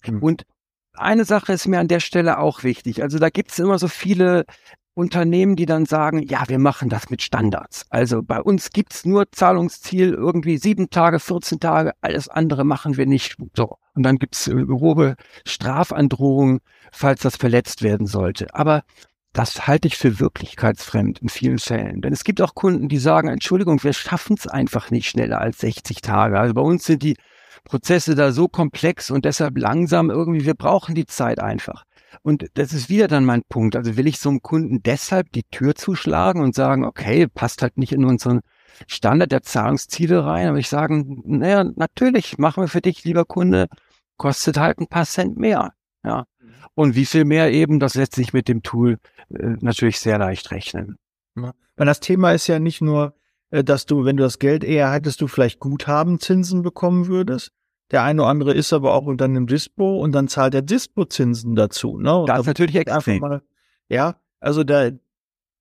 Mhm. 0.07 0.23
Und 0.23 0.47
eine 0.95 1.25
Sache 1.25 1.53
ist 1.53 1.67
mir 1.67 1.79
an 1.79 1.89
der 1.89 2.01
Stelle 2.01 2.39
auch 2.39 2.63
wichtig. 2.63 3.03
Also 3.03 3.19
da 3.19 3.29
gibt 3.29 3.51
es 3.51 3.59
immer 3.59 3.79
so 3.79 3.89
viele 3.89 4.45
Unternehmen, 4.95 5.57
die 5.57 5.67
dann 5.67 5.85
sagen, 5.85 6.23
ja, 6.23 6.45
wir 6.49 6.59
machen 6.59 6.89
das 6.89 7.11
mit 7.11 7.21
Standards. 7.21 7.85
Also 7.91 8.23
bei 8.23 8.41
uns 8.41 8.71
gibt's 8.71 9.05
nur 9.05 9.31
Zahlungsziel 9.31 10.15
irgendwie 10.15 10.57
sieben 10.57 10.89
Tage, 10.89 11.21
14 11.21 11.61
Tage, 11.61 11.93
alles 12.01 12.29
andere 12.29 12.65
machen 12.65 12.97
wir 12.97 13.05
nicht. 13.05 13.37
So. 13.55 13.77
Und 13.95 14.05
dann 14.05 14.17
gibt's 14.17 14.49
äh, 14.49 14.55
grobe 14.55 15.17
Strafandrohungen, 15.45 16.61
falls 16.93 17.21
das 17.21 17.37
verletzt 17.37 17.83
werden 17.83 18.07
sollte. 18.07 18.55
Aber 18.55 18.85
das 19.37 19.67
halte 19.67 19.87
ich 19.87 19.99
für 19.99 20.19
wirklichkeitsfremd 20.19 21.19
in 21.19 21.29
vielen 21.29 21.59
Fällen. 21.59 22.01
Denn 22.01 22.15
es 22.15 22.25
gibt 22.25 22.41
auch 22.41 22.55
Kunden, 22.55 22.89
die 22.89 22.97
sagen, 22.97 23.29
Entschuldigung, 23.29 23.83
wir 23.83 23.93
schaffen 23.93 24.37
es 24.39 24.47
einfach 24.47 24.91
nicht 24.91 25.11
schneller 25.11 25.41
als 25.41 25.59
60 25.59 26.01
Tage. 26.01 26.41
Also 26.41 26.55
bei 26.55 26.63
uns 26.63 26.85
sind 26.85 27.03
die 27.03 27.17
Prozesse 27.65 28.15
da 28.15 28.33
so 28.33 28.49
komplex 28.49 29.11
und 29.11 29.27
deshalb 29.27 29.59
langsam 29.59 30.09
irgendwie, 30.09 30.47
wir 30.47 30.55
brauchen 30.55 30.95
die 30.95 31.05
Zeit 31.05 31.39
einfach. 31.39 31.85
Und 32.23 32.47
das 32.55 32.73
ist 32.73 32.89
wieder 32.89 33.09
dann 33.09 33.27
mein 33.27 33.43
Punkt. 33.47 33.77
Also 33.77 33.99
will 33.99 34.07
ich 34.07 34.19
so 34.21 34.31
einem 34.31 34.41
Kunden 34.41 34.83
deshalb 34.83 35.31
die 35.33 35.45
Tür 35.51 35.75
zuschlagen 35.75 36.43
und 36.43 36.55
sagen, 36.55 36.87
okay, 36.87 37.27
passt 37.27 37.61
halt 37.61 37.77
nicht 37.77 37.93
in 37.93 38.07
unseren 38.07 38.41
Standard 38.87 39.33
der 39.33 39.43
Zahlungsziele 39.43 40.25
rein, 40.25 40.49
aber 40.49 40.59
ich 40.59 40.69
sagen, 40.69 41.23
naja, 41.27 41.65
natürlich 41.77 42.39
machen 42.39 42.63
wir 42.63 42.69
für 42.69 42.81
dich, 42.81 43.05
lieber 43.05 43.27
Kunde, 43.27 43.67
kostet 44.17 44.57
halt 44.57 44.79
ein 44.79 44.87
paar 44.87 45.05
Cent 45.05 45.37
mehr. 45.37 45.73
Ja. 46.05 46.25
Und 46.75 46.95
wie 46.95 47.07
viel 47.07 47.25
mehr 47.25 47.53
eben, 47.53 47.81
das 47.81 47.95
lässt 47.95 48.15
sich 48.15 48.33
mit 48.33 48.49
dem 48.49 48.63
Tool 48.63 48.99
äh, 49.31 49.57
natürlich 49.61 49.99
sehr 49.99 50.19
leicht 50.19 50.51
rechnen. 50.51 50.97
Ja. 51.37 51.53
Weil 51.77 51.87
das 51.87 52.01
Thema 52.01 52.33
ist 52.33 52.47
ja 52.47 52.59
nicht 52.59 52.81
nur, 52.81 53.15
äh, 53.51 53.65
dass 53.65 53.87
du, 53.87 54.05
wenn 54.05 54.17
du 54.17 54.23
das 54.23 54.39
Geld 54.39 54.65
eher 54.65 54.91
hättest, 54.93 55.21
du 55.21 55.29
vielleicht 55.29 55.61
Guthabenzinsen 55.61 56.63
bekommen 56.63 57.07
würdest. 57.07 57.53
Der 57.93 58.03
eine 58.03 58.23
oder 58.23 58.31
andere 58.31 58.53
ist 58.53 58.73
aber 58.73 58.95
auch 58.95 59.05
unter 59.05 59.27
einem 59.27 59.47
Dispo 59.47 59.99
und 59.99 60.13
dann 60.13 60.29
zahlt 60.29 60.55
der 60.55 60.63
Dispo 60.63 61.05
Zinsen 61.05 61.55
dazu. 61.55 61.99
Ne? 61.99 62.25
das 62.27 62.41
ist 62.41 62.47
natürlich 62.47 62.75
extrem. 62.75 63.21
Mal, 63.21 63.43
ja, 63.89 64.17
also 64.41 64.65
da 64.65 64.91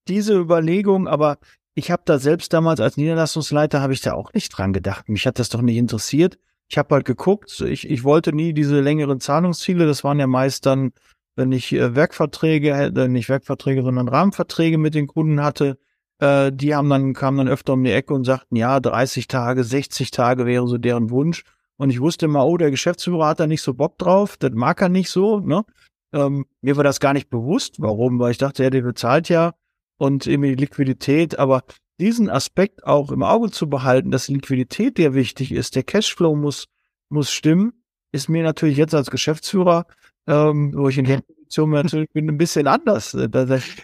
diese 0.07 0.35
Überlegung, 0.35 1.07
aber 1.07 1.37
ich 1.75 1.91
habe 1.91 2.03
da 2.05 2.19
selbst 2.19 2.53
damals 2.53 2.79
als 2.79 2.97
Niederlassungsleiter 2.97 3.81
habe 3.81 3.93
ich 3.93 4.01
da 4.01 4.13
auch 4.13 4.33
nicht 4.33 4.49
dran 4.49 4.73
gedacht. 4.73 5.09
Mich 5.09 5.27
hat 5.27 5.39
das 5.39 5.49
doch 5.49 5.61
nicht 5.61 5.77
interessiert. 5.77 6.39
Ich 6.67 6.78
habe 6.78 6.95
halt 6.95 7.06
geguckt, 7.06 7.62
ich, 7.62 7.89
ich 7.89 8.04
wollte 8.04 8.34
nie 8.34 8.54
diese 8.54 8.82
längeren 8.82 9.19
Zahlungsziele, 9.19 9.86
das 9.86 10.04
waren 10.04 10.19
ja 10.19 10.28
meist 10.28 10.65
dann, 10.65 10.93
wenn 11.36 11.51
ich 11.51 11.73
äh, 11.73 11.95
Werkverträge, 11.95 12.71
äh, 12.71 13.08
nicht 13.08 13.30
Werkverträge, 13.30 13.84
sondern 13.84 14.08
Rahmenverträge 14.08 14.78
mit 14.78 14.95
den 14.95 15.08
Kunden 15.08 15.43
hatte, 15.43 15.78
äh, 16.19 16.51
die 16.51 16.73
haben 16.73 16.89
dann, 16.89 17.13
kamen 17.13 17.38
dann 17.39 17.47
öfter 17.47 17.73
um 17.73 17.84
die 17.84 17.91
Ecke 17.91 18.13
und 18.13 18.23
sagten, 18.23 18.56
ja, 18.56 18.80
30 18.80 19.28
Tage, 19.28 19.63
60 19.63 20.12
Tage 20.12 20.45
wäre 20.45 20.67
so 20.67 20.78
deren 20.78 21.10
Wunsch. 21.10 21.43
Und 21.78 21.89
ich 21.89 21.99
wusste 21.99 22.25
immer, 22.25 22.45
oh, 22.45 22.58
der 22.58 22.71
Geschäftsführer 22.71 23.28
hat 23.28 23.39
da 23.39 23.47
nicht 23.47 23.62
so 23.62 23.73
Bock 23.73 23.97
drauf, 23.97 24.38
das 24.38 24.51
mag 24.54 24.82
er 24.82 24.89
nicht 24.89 25.10
so, 25.10 25.39
ne? 25.39 25.65
Ähm, 26.13 26.45
mir 26.62 26.78
war 26.78 26.86
das 26.86 27.01
gar 27.01 27.13
nicht 27.13 27.30
bewusst. 27.30 27.75
Warum? 27.82 28.19
Weil 28.19 28.32
ich 28.32 28.38
dachte, 28.38 28.63
ja, 28.63 28.69
der 28.69 28.82
bezahlt 28.82 29.28
ja 29.28 29.54
und 29.97 30.28
irgendwie 30.28 30.56
Liquidität, 30.56 31.38
aber 31.38 31.63
diesen 31.99 32.29
Aspekt 32.29 32.84
auch 32.84 33.12
im 33.12 33.23
Auge 33.23 33.51
zu 33.51 33.69
behalten, 33.69 34.12
dass 34.12 34.27
Liquidität 34.27 34.97
der 34.97 35.13
wichtig 35.13 35.51
ist, 35.51 35.75
der 35.75 35.84
Cashflow 35.84 36.36
muss, 36.36 36.67
muss 37.10 37.31
stimmen, 37.31 37.73
ist 38.12 38.29
mir 38.29 38.43
natürlich 38.43 38.77
jetzt 38.77 38.93
als 38.93 39.12
Geschäftsführer, 39.12 39.86
ähm, 40.27 40.73
wo 40.75 40.89
ich 40.89 40.97
in 40.97 41.05
der 41.05 41.21
Position 41.27 41.69
natürlich 41.71 42.10
bin, 42.12 42.29
ein 42.29 42.38
bisschen 42.38 42.67
anders. 42.67 43.13
Äh, 43.13 43.29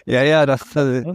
ja, 0.06 0.22
ja, 0.22 0.46
das, 0.46 0.74
äh, 0.76 1.14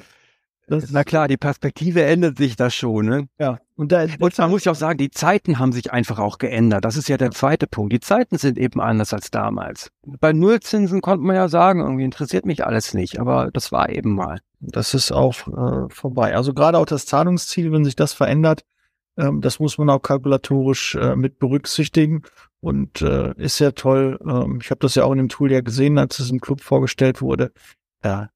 das, 0.68 0.92
na 0.92 1.06
klar, 1.06 1.30
die 1.30 1.38
Perspektive 1.38 2.04
ändert 2.04 2.38
sich 2.38 2.58
da 2.58 2.70
schon. 2.70 3.06
Ne? 3.06 3.30
Ja. 3.40 3.60
Und, 3.76 3.92
da, 3.92 4.06
und 4.20 4.38
man 4.38 4.50
muss 4.50 4.66
ja 4.66 4.74
auch 4.74 4.78
sagen, 4.78 4.98
die 4.98 5.12
Zeiten 5.12 5.60
haben 5.60 5.72
sich 5.72 5.94
einfach 5.94 6.20
auch 6.20 6.40
geändert. 6.40 6.84
Das 6.84 6.98
ist 6.98 7.08
ja 7.08 7.16
der 7.16 7.32
zweite 7.32 7.68
Punkt. 7.68 7.94
Die 7.94 8.02
Zeiten 8.02 8.38
sind 8.38 8.58
eben 8.58 8.82
anders 8.82 9.14
als 9.14 9.32
damals. 9.32 9.92
Bei 10.20 10.34
Nullzinsen 10.34 11.00
konnte 11.02 11.26
man 11.26 11.36
ja 11.36 11.48
sagen, 11.48 11.80
irgendwie 11.80 12.04
interessiert 12.04 12.46
mich 12.46 12.66
alles 12.66 12.94
nicht, 12.94 13.20
aber 13.20 13.50
das 13.52 13.72
war 13.72 13.90
eben 13.90 14.14
mal. 14.14 14.40
Das 14.60 14.94
ist 14.94 15.12
auch 15.12 15.36
äh, 15.48 15.90
vorbei. 15.90 16.36
Also 16.36 16.54
gerade 16.54 16.78
auch 16.78 16.86
das 16.86 17.06
Zahlungsziel, 17.06 17.72
wenn 17.72 17.86
sich 17.86 17.96
das 17.96 18.14
verändert, 18.14 18.64
ähm, 19.18 19.40
das 19.40 19.60
muss 19.60 19.78
man 19.78 19.90
auch 19.90 20.02
kalkulatorisch 20.02 20.96
äh, 20.96 21.16
mit 21.16 21.40
berücksichtigen 21.40 22.24
und 22.60 23.02
äh, 23.02 23.34
ist 23.38 23.58
sehr 23.58 23.74
toll. 23.74 24.20
Ähm, 24.28 24.60
ich 24.62 24.70
habe 24.70 24.80
das 24.80 24.96
ja 24.96 25.06
auch 25.06 25.12
in 25.12 25.20
dem 25.20 25.30
Tool 25.30 25.52
ja 25.52 25.62
gesehen, 25.62 25.98
als 25.98 26.20
es 26.20 26.30
im 26.30 26.42
Club 26.42 26.62
vorgestellt 26.62 27.22
wurde. 27.22 27.52
Ja, 28.04 28.30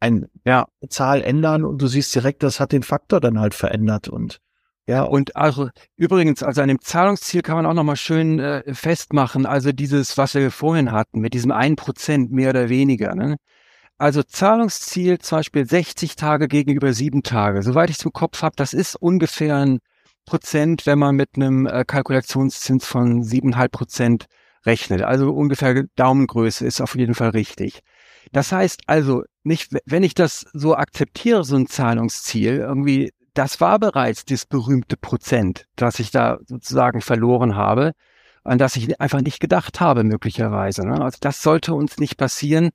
ein 0.00 0.26
ja. 0.44 0.66
Zahl 0.88 1.22
ändern 1.22 1.64
und 1.64 1.80
du 1.82 1.86
siehst 1.86 2.14
direkt, 2.14 2.42
das 2.42 2.60
hat 2.60 2.72
den 2.72 2.82
Faktor 2.82 3.20
dann 3.20 3.38
halt 3.38 3.54
verändert 3.54 4.08
und 4.08 4.40
ja, 4.88 5.02
und 5.02 5.36
also 5.36 5.68
übrigens, 5.96 6.42
also 6.42 6.62
an 6.62 6.68
dem 6.68 6.80
Zahlungsziel 6.80 7.42
kann 7.42 7.56
man 7.56 7.66
auch 7.66 7.74
nochmal 7.74 7.96
schön 7.96 8.38
äh, 8.38 8.72
festmachen, 8.72 9.44
also 9.44 9.70
dieses, 9.70 10.16
was 10.16 10.34
wir 10.34 10.50
vorhin 10.50 10.92
hatten, 10.92 11.20
mit 11.20 11.34
diesem 11.34 11.50
einen 11.50 11.76
Prozent 11.76 12.32
mehr 12.32 12.50
oder 12.50 12.70
weniger. 12.70 13.14
Ne? 13.14 13.36
Also 13.98 14.22
Zahlungsziel 14.22 15.18
zum 15.18 15.38
Beispiel 15.38 15.66
60 15.66 16.16
Tage 16.16 16.48
gegenüber 16.48 16.94
sieben 16.94 17.22
Tage. 17.22 17.62
Soweit 17.62 17.90
ich 17.90 17.98
es 17.98 18.04
im 18.06 18.12
Kopf 18.14 18.40
habe, 18.40 18.56
das 18.56 18.72
ist 18.72 18.96
ungefähr 18.96 19.56
ein 19.56 19.80
Prozent, 20.24 20.86
wenn 20.86 20.98
man 20.98 21.16
mit 21.16 21.30
einem 21.36 21.66
äh, 21.66 21.84
Kalkulationszins 21.84 22.86
von 22.86 23.22
siebeneinhalb 23.22 23.72
Prozent 23.72 24.26
rechnet. 24.64 25.02
Also 25.02 25.32
ungefähr 25.32 25.84
Daumengröße 25.96 26.66
ist 26.66 26.80
auf 26.80 26.94
jeden 26.96 27.14
Fall 27.14 27.30
richtig. 27.30 27.80
Das 28.32 28.52
heißt 28.52 28.82
also, 28.86 29.22
nicht, 29.44 29.72
wenn 29.86 30.02
ich 30.02 30.14
das 30.14 30.46
so 30.52 30.76
akzeptiere, 30.76 31.44
so 31.44 31.56
ein 31.56 31.66
Zahlungsziel, 31.66 32.56
irgendwie, 32.56 33.12
das 33.34 33.60
war 33.60 33.78
bereits 33.78 34.24
das 34.24 34.46
berühmte 34.46 34.96
Prozent, 34.96 35.66
das 35.76 35.98
ich 35.98 36.10
da 36.10 36.38
sozusagen 36.46 37.00
verloren 37.00 37.56
habe, 37.56 37.92
an 38.44 38.58
das 38.58 38.76
ich 38.76 39.00
einfach 39.00 39.20
nicht 39.20 39.40
gedacht 39.40 39.80
habe, 39.80 40.04
möglicherweise. 40.04 40.86
Ne? 40.86 41.00
Also 41.00 41.18
das 41.20 41.42
sollte 41.42 41.74
uns 41.74 41.98
nicht 41.98 42.16
passieren. 42.16 42.70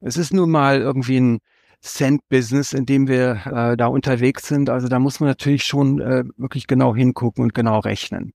Es 0.00 0.16
ist 0.16 0.32
nun 0.32 0.50
mal 0.50 0.80
irgendwie 0.80 1.20
ein 1.20 1.38
Cent-Business, 1.80 2.72
in 2.72 2.86
dem 2.86 3.08
wir 3.08 3.42
äh, 3.46 3.76
da 3.76 3.86
unterwegs 3.86 4.48
sind. 4.48 4.70
Also 4.70 4.88
da 4.88 4.98
muss 4.98 5.20
man 5.20 5.28
natürlich 5.28 5.64
schon 5.64 6.00
äh, 6.00 6.24
wirklich 6.36 6.66
genau 6.66 6.94
hingucken 6.94 7.44
und 7.44 7.54
genau 7.54 7.78
rechnen. 7.78 8.32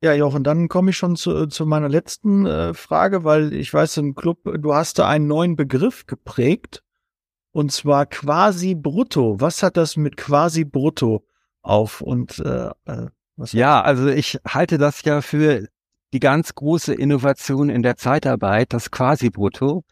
Ja, 0.00 0.12
Jochen, 0.12 0.44
dann 0.44 0.68
komme 0.68 0.90
ich 0.90 0.96
schon 0.96 1.16
zu, 1.16 1.46
zu 1.46 1.66
meiner 1.66 1.88
letzten 1.88 2.46
äh, 2.46 2.72
Frage, 2.72 3.24
weil 3.24 3.52
ich 3.52 3.74
weiß, 3.74 3.96
im 3.96 4.14
Club, 4.14 4.38
du 4.44 4.74
hast 4.74 5.00
da 5.00 5.08
einen 5.08 5.26
neuen 5.26 5.56
Begriff 5.56 6.06
geprägt, 6.06 6.84
und 7.50 7.72
zwar 7.72 8.06
quasi 8.06 8.76
brutto. 8.76 9.40
Was 9.40 9.62
hat 9.64 9.76
das 9.76 9.96
mit 9.96 10.16
quasi 10.16 10.64
brutto 10.64 11.26
auf? 11.62 12.00
Und 12.00 12.38
äh, 12.38 12.70
äh 12.84 13.08
was 13.36 13.52
Ja, 13.52 13.80
also 13.80 14.08
ich 14.08 14.38
halte 14.46 14.78
das 14.78 15.02
ja 15.04 15.22
für 15.22 15.66
die 16.12 16.20
ganz 16.20 16.54
große 16.54 16.94
Innovation 16.94 17.68
in 17.68 17.82
der 17.82 17.96
Zeitarbeit, 17.96 18.72
das 18.72 18.90
quasi 18.90 19.30
brutto. 19.30 19.84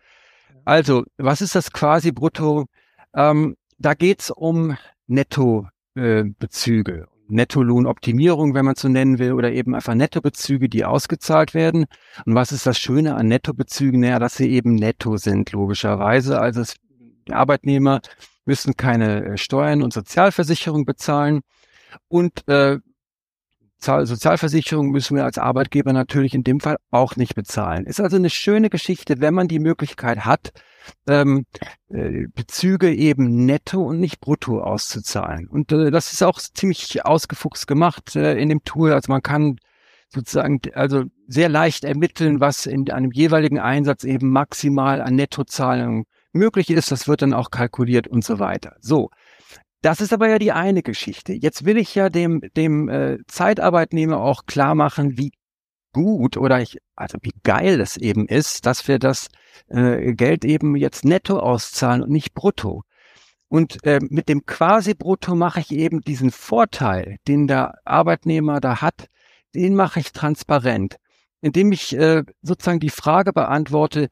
Also, 0.64 1.05
was 1.16 1.40
ist 1.40 1.55
das 1.55 1.73
quasi 1.73 2.12
brutto? 2.12 2.66
Ähm, 3.14 3.57
da 3.79 3.95
geht's 3.95 4.31
um 4.31 4.77
Nettobezüge. 5.07 6.92
Äh, 6.92 7.15
Nettolohnoptimierung, 7.28 8.54
wenn 8.54 8.64
man 8.64 8.76
so 8.76 8.88
nennen 8.88 9.18
will, 9.18 9.32
oder 9.32 9.52
eben 9.52 9.74
einfach 9.74 9.94
Nettobezüge, 9.94 10.68
die 10.68 10.84
ausgezahlt 10.84 11.54
werden. 11.54 11.86
Und 12.24 12.34
was 12.34 12.52
ist 12.52 12.66
das 12.66 12.78
Schöne 12.78 13.16
an 13.16 13.28
Nettobezügen? 13.28 14.00
Naja, 14.00 14.18
dass 14.18 14.36
sie 14.36 14.50
eben 14.50 14.74
netto 14.74 15.16
sind, 15.16 15.52
logischerweise. 15.52 16.40
Also 16.40 16.60
es, 16.60 16.76
Arbeitnehmer 17.30 18.00
müssen 18.44 18.76
keine 18.76 19.24
äh, 19.24 19.36
Steuern 19.36 19.82
und 19.82 19.92
Sozialversicherung 19.92 20.84
bezahlen. 20.84 21.40
Und 22.08 22.46
äh, 22.48 22.78
Sozialversicherung 23.78 24.90
müssen 24.90 25.16
wir 25.16 25.24
als 25.24 25.38
Arbeitgeber 25.38 25.92
natürlich 25.92 26.34
in 26.34 26.42
dem 26.42 26.60
Fall 26.60 26.76
auch 26.90 27.16
nicht 27.16 27.34
bezahlen. 27.34 27.86
Ist 27.86 28.00
also 28.00 28.16
eine 28.16 28.30
schöne 28.30 28.70
Geschichte, 28.70 29.20
wenn 29.20 29.34
man 29.34 29.48
die 29.48 29.58
Möglichkeit 29.58 30.24
hat, 30.24 30.52
ähm, 31.06 31.46
äh, 31.88 32.26
Bezüge 32.34 32.92
eben 32.92 33.44
netto 33.44 33.82
und 33.82 34.00
nicht 34.00 34.20
brutto 34.20 34.60
auszuzahlen. 34.60 35.48
Und 35.48 35.72
äh, 35.72 35.90
das 35.90 36.12
ist 36.12 36.22
auch 36.22 36.38
ziemlich 36.38 37.04
ausgefuchst 37.04 37.66
gemacht 37.66 38.16
äh, 38.16 38.38
in 38.38 38.48
dem 38.48 38.64
Tool. 38.64 38.92
Also 38.92 39.12
man 39.12 39.22
kann 39.22 39.56
sozusagen 40.08 40.60
also 40.74 41.04
sehr 41.26 41.48
leicht 41.48 41.84
ermitteln, 41.84 42.40
was 42.40 42.66
in 42.66 42.90
einem 42.90 43.10
jeweiligen 43.12 43.58
Einsatz 43.58 44.04
eben 44.04 44.30
maximal 44.30 45.00
an 45.02 45.16
Nettozahlungen 45.16 46.04
möglich 46.32 46.70
ist. 46.70 46.90
Das 46.90 47.08
wird 47.08 47.22
dann 47.22 47.34
auch 47.34 47.50
kalkuliert 47.50 48.08
und 48.08 48.24
so 48.24 48.38
weiter. 48.38 48.76
So. 48.80 49.10
Das 49.82 50.00
ist 50.00 50.12
aber 50.12 50.28
ja 50.28 50.38
die 50.38 50.52
eine 50.52 50.82
Geschichte. 50.82 51.32
Jetzt 51.32 51.64
will 51.64 51.76
ich 51.76 51.94
ja 51.94 52.08
dem, 52.08 52.40
dem 52.56 52.88
äh, 52.88 53.18
Zeitarbeitnehmer 53.26 54.18
auch 54.18 54.46
klar 54.46 54.74
machen, 54.74 55.16
wie 55.18 55.32
gut 55.92 56.36
oder 56.36 56.60
ich, 56.60 56.78
also 56.94 57.18
wie 57.22 57.32
geil 57.42 57.80
es 57.80 57.96
eben 57.96 58.26
ist, 58.26 58.66
dass 58.66 58.86
wir 58.88 58.98
das 58.98 59.28
äh, 59.68 60.12
Geld 60.14 60.44
eben 60.44 60.76
jetzt 60.76 61.04
netto 61.04 61.38
auszahlen 61.38 62.02
und 62.02 62.10
nicht 62.10 62.34
brutto. 62.34 62.82
Und 63.48 63.84
äh, 63.84 64.00
mit 64.02 64.28
dem 64.28 64.44
quasi 64.44 64.94
brutto 64.94 65.34
mache 65.34 65.60
ich 65.60 65.72
eben 65.72 66.00
diesen 66.00 66.30
Vorteil, 66.30 67.16
den 67.28 67.46
der 67.46 67.78
Arbeitnehmer 67.84 68.60
da 68.60 68.82
hat, 68.82 69.06
den 69.54 69.74
mache 69.74 70.00
ich 70.00 70.12
transparent, 70.12 70.96
indem 71.40 71.72
ich 71.72 71.96
äh, 71.96 72.24
sozusagen 72.42 72.80
die 72.80 72.90
Frage 72.90 73.32
beantworte, 73.32 74.08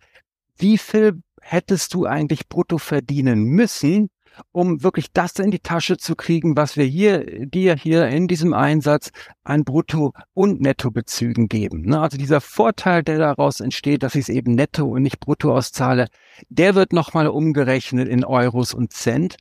wie 0.57 0.79
viel 0.79 1.21
hättest 1.41 1.93
du 1.95 2.07
eigentlich 2.07 2.49
brutto 2.49 2.79
verdienen 2.79 3.45
müssen, 3.45 4.09
um 4.53 4.83
wirklich 4.83 5.13
das 5.13 5.39
in 5.39 5.51
die 5.51 5.61
Tasche 5.61 5.97
zu 5.97 6.17
kriegen, 6.17 6.57
was 6.57 6.77
wir 6.77 6.85
hier, 6.85 7.47
dir 7.47 7.77
hier 7.77 8.09
in 8.09 8.29
diesem 8.29 8.55
Einsatz 8.55 9.11
an 9.43 9.65
Brutto- 9.65 10.13
und 10.33 10.61
Nettobezügen 10.61 11.49
geben. 11.49 11.83
Ne? 11.83 12.01
Also 12.01 12.19
dieser 12.19 12.41
Vorteil, 12.41 13.03
der 13.03 13.19
daraus 13.19 13.61
entsteht, 13.61 14.03
dass 14.03 14.15
ich 14.15 14.23
es 14.23 14.29
eben 14.29 14.55
netto 14.55 14.87
und 14.87 15.03
nicht 15.03 15.21
brutto 15.21 15.55
auszahle, 15.55 16.09
der 16.49 16.75
wird 16.75 16.93
nochmal 16.93 17.29
umgerechnet 17.29 18.09
in 18.09 18.25
Euros 18.25 18.75
und 18.75 18.93
Cent. 18.93 19.37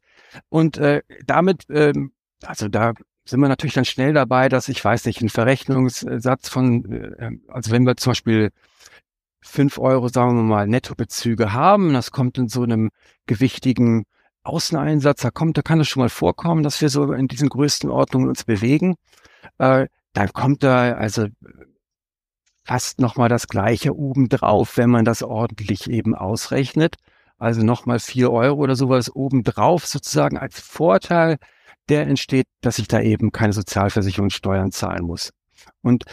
Und 0.49 0.77
äh, 0.77 1.01
damit, 1.25 1.65
ähm, 1.69 2.11
also 2.43 2.67
da 2.67 2.93
sind 3.25 3.39
wir 3.39 3.47
natürlich 3.47 3.75
dann 3.75 3.85
schnell 3.85 4.13
dabei, 4.13 4.49
dass 4.49 4.67
ich 4.67 4.83
weiß 4.83 5.05
nicht, 5.05 5.21
ein 5.21 5.29
Verrechnungssatz 5.29 6.49
von, 6.49 6.91
äh, 6.91 7.31
also 7.47 7.71
wenn 7.71 7.85
wir 7.85 7.95
zum 7.97 8.11
Beispiel 8.11 8.51
fünf 9.41 9.77
Euro, 9.77 10.07
sagen 10.07 10.35
wir 10.35 10.43
mal, 10.43 10.67
Nettobezüge 10.67 11.53
haben, 11.53 11.93
das 11.93 12.11
kommt 12.11 12.37
in 12.37 12.47
so 12.47 12.63
einem 12.63 12.89
gewichtigen 13.25 14.05
Außeneinsatz, 14.43 15.21
da 15.21 15.31
kommt, 15.31 15.57
da 15.57 15.61
kann 15.61 15.79
es 15.79 15.87
schon 15.87 16.01
mal 16.01 16.09
vorkommen, 16.09 16.63
dass 16.63 16.81
wir 16.81 16.89
so 16.89 17.13
in 17.13 17.27
diesen 17.27 17.49
größten 17.49 17.89
Ordnungen 17.89 18.27
uns 18.27 18.43
bewegen. 18.43 18.95
Äh, 19.57 19.87
dann 20.13 20.33
kommt 20.33 20.63
da 20.63 20.93
also 20.93 21.27
fast 22.65 22.99
nochmal 22.99 23.29
das 23.29 23.47
gleiche 23.47 23.95
obendrauf, 23.95 24.77
wenn 24.77 24.89
man 24.89 25.05
das 25.05 25.23
ordentlich 25.23 25.89
eben 25.89 26.15
ausrechnet. 26.15 26.95
Also 27.37 27.63
nochmal 27.63 27.99
vier 27.99 28.31
Euro 28.31 28.61
oder 28.61 28.75
sowas 28.75 29.13
obendrauf 29.13 29.85
sozusagen 29.85 30.37
als 30.37 30.59
Vorteil, 30.59 31.37
der 31.89 32.07
entsteht, 32.07 32.47
dass 32.61 32.79
ich 32.79 32.87
da 32.87 33.01
eben 33.01 33.31
keine 33.31 33.53
Sozialversicherungssteuern 33.53 34.71
zahlen 34.71 35.03
muss. 35.03 35.33
Und 35.81 36.05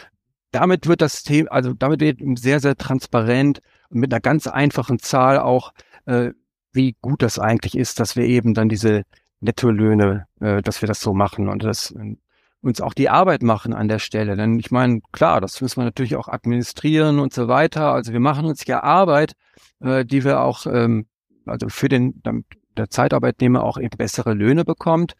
damit 0.51 0.87
wird 0.87 1.01
das 1.01 1.23
Thema, 1.23 1.51
also 1.51 1.73
damit 1.73 2.01
wird 2.01 2.19
sehr, 2.37 2.59
sehr 2.59 2.75
transparent 2.75 3.61
und 3.89 3.99
mit 3.99 4.11
einer 4.13 4.19
ganz 4.19 4.47
einfachen 4.47 4.99
Zahl 4.99 5.39
auch 5.39 5.73
äh, 6.05 6.31
wie 6.73 6.95
gut 7.01 7.21
das 7.21 7.39
eigentlich 7.39 7.77
ist, 7.77 7.99
dass 7.99 8.15
wir 8.15 8.25
eben 8.25 8.53
dann 8.53 8.69
diese 8.69 9.03
Nettolöhne, 9.39 10.27
äh, 10.39 10.61
dass 10.61 10.81
wir 10.81 10.87
das 10.87 11.01
so 11.01 11.13
machen 11.13 11.49
und 11.49 11.63
das 11.63 11.91
äh, 11.91 12.15
uns 12.61 12.79
auch 12.79 12.93
die 12.93 13.09
Arbeit 13.09 13.41
machen 13.41 13.73
an 13.73 13.87
der 13.87 13.99
Stelle. 13.99 14.35
Denn 14.35 14.59
ich 14.59 14.71
meine, 14.71 15.01
klar, 15.11 15.41
das 15.41 15.61
müssen 15.61 15.81
wir 15.81 15.85
natürlich 15.85 16.15
auch 16.15 16.27
administrieren 16.27 17.19
und 17.19 17.33
so 17.33 17.47
weiter. 17.47 17.91
Also 17.91 18.13
wir 18.13 18.19
machen 18.19 18.45
uns 18.45 18.65
ja 18.65 18.83
Arbeit, 18.83 19.33
äh, 19.79 20.05
die 20.05 20.23
wir 20.23 20.41
auch, 20.41 20.65
ähm, 20.67 21.07
also 21.45 21.69
für 21.69 21.89
den, 21.89 22.21
damit 22.23 22.45
der 22.77 22.89
Zeitarbeitnehmer 22.89 23.63
auch 23.63 23.77
eben 23.77 23.97
bessere 23.97 24.33
Löhne 24.33 24.63
bekommt. 24.63 25.15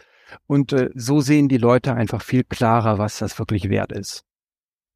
Und 0.48 0.72
äh, 0.72 0.90
so 0.96 1.20
sehen 1.20 1.50
die 1.50 1.58
Leute 1.58 1.94
einfach 1.94 2.22
viel 2.22 2.44
klarer, 2.44 2.98
was 2.98 3.18
das 3.18 3.38
wirklich 3.40 3.70
wert 3.70 3.92
ist. 3.92 4.24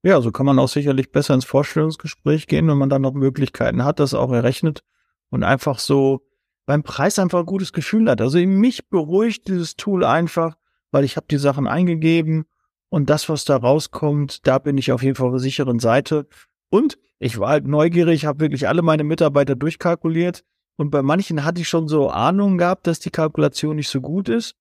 Ja, 0.03 0.21
so 0.21 0.31
kann 0.31 0.45
man 0.45 0.59
auch 0.59 0.69
sicherlich 0.69 1.11
besser 1.11 1.33
ins 1.33 1.45
Vorstellungsgespräch 1.45 2.45
gehen, 2.45 2.67
wenn 2.67 2.77
man 2.77 2.89
dann 2.89 3.01
noch 3.01 3.13
Möglichkeiten 3.13 3.83
hat, 3.83 3.99
das 3.99 4.13
auch 4.13 4.31
errechnet 4.31 4.83
und 5.29 5.43
einfach 5.43 5.79
so 5.79 6.21
beim 6.65 6.83
Preis 6.83 7.19
einfach 7.19 7.39
ein 7.39 7.45
gutes 7.45 7.73
Gefühl 7.73 8.09
hat. 8.09 8.21
Also 8.21 8.39
mich 8.39 8.89
beruhigt 8.89 9.47
dieses 9.47 9.75
Tool 9.75 10.03
einfach, 10.03 10.55
weil 10.91 11.03
ich 11.03 11.17
habe 11.17 11.27
die 11.29 11.37
Sachen 11.37 11.67
eingegeben 11.67 12.45
Und 12.89 13.09
das, 13.09 13.29
was 13.29 13.45
da 13.45 13.57
rauskommt, 13.57 14.47
da 14.47 14.59
bin 14.59 14.77
ich 14.77 14.91
auf 14.91 15.03
jeden 15.03 15.15
Fall 15.15 15.27
auf 15.27 15.33
der 15.33 15.39
sicheren 15.39 15.79
Seite. 15.79 16.27
Und 16.69 16.97
ich 17.19 17.39
war 17.39 17.49
halt 17.49 17.67
neugierig, 17.67 18.25
habe 18.25 18.39
wirklich 18.39 18.67
alle 18.67 18.81
meine 18.81 19.03
Mitarbeiter 19.03 19.55
durchkalkuliert. 19.55 20.43
Und 20.77 20.91
bei 20.91 21.01
manchen 21.01 21.43
hatte 21.43 21.61
ich 21.61 21.67
schon 21.67 21.87
so 21.87 22.09
Ahnung 22.09 22.57
gehabt, 22.57 22.87
dass 22.87 22.99
die 22.99 23.09
Kalkulation 23.09 23.75
nicht 23.77 23.89
so 23.89 24.01
gut 24.01 24.29
ist. 24.29 24.55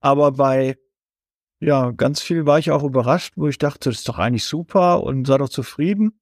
Aber 0.00 0.32
bei, 0.32 0.78
ja, 1.60 1.90
ganz 1.90 2.20
viel 2.20 2.46
war 2.46 2.58
ich 2.58 2.70
auch 2.70 2.84
überrascht, 2.84 3.34
wo 3.36 3.48
ich 3.48 3.58
dachte, 3.58 3.90
das 3.90 3.98
ist 3.98 4.08
doch 4.08 4.18
eigentlich 4.18 4.44
super 4.44 5.02
und 5.02 5.26
sei 5.26 5.38
doch 5.38 5.48
zufrieden. 5.48 6.18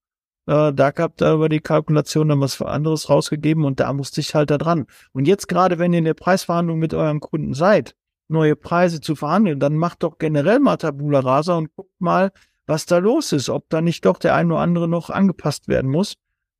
Äh, 0.46 0.72
da 0.72 0.90
gab 0.90 1.16
da 1.16 1.34
über 1.34 1.48
die 1.48 1.60
Kalkulation 1.60 2.28
dann 2.28 2.40
was 2.40 2.60
anderes 2.60 3.08
rausgegeben 3.08 3.64
und 3.64 3.80
da 3.80 3.92
musste 3.92 4.20
ich 4.20 4.34
halt 4.34 4.50
da 4.50 4.58
dran. 4.58 4.86
Und 5.12 5.26
jetzt 5.26 5.48
gerade, 5.48 5.78
wenn 5.78 5.92
ihr 5.92 6.00
in 6.00 6.04
der 6.04 6.14
Preisverhandlung 6.14 6.78
mit 6.78 6.94
euren 6.94 7.20
Kunden 7.20 7.54
seid, 7.54 7.94
neue 8.28 8.56
Preise 8.56 9.00
zu 9.00 9.16
verhandeln, 9.16 9.60
dann 9.60 9.76
macht 9.76 10.02
doch 10.02 10.18
generell 10.18 10.60
mal 10.60 10.76
Tabula 10.76 11.20
Rasa 11.20 11.56
und 11.56 11.74
guckt 11.74 12.00
mal, 12.00 12.32
was 12.66 12.86
da 12.86 12.98
los 12.98 13.32
ist, 13.32 13.48
ob 13.48 13.68
da 13.68 13.80
nicht 13.80 14.04
doch 14.04 14.18
der 14.18 14.34
ein 14.34 14.50
oder 14.50 14.60
andere 14.60 14.88
noch 14.88 15.10
angepasst 15.10 15.68
werden 15.68 15.90
muss, 15.90 16.14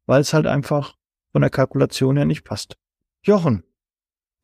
weil 0.06 0.20
es 0.20 0.34
halt 0.34 0.46
einfach 0.46 0.96
von 1.32 1.40
der 1.40 1.50
Kalkulation 1.50 2.16
her 2.16 2.26
nicht 2.26 2.44
passt. 2.44 2.76
Jochen, 3.22 3.64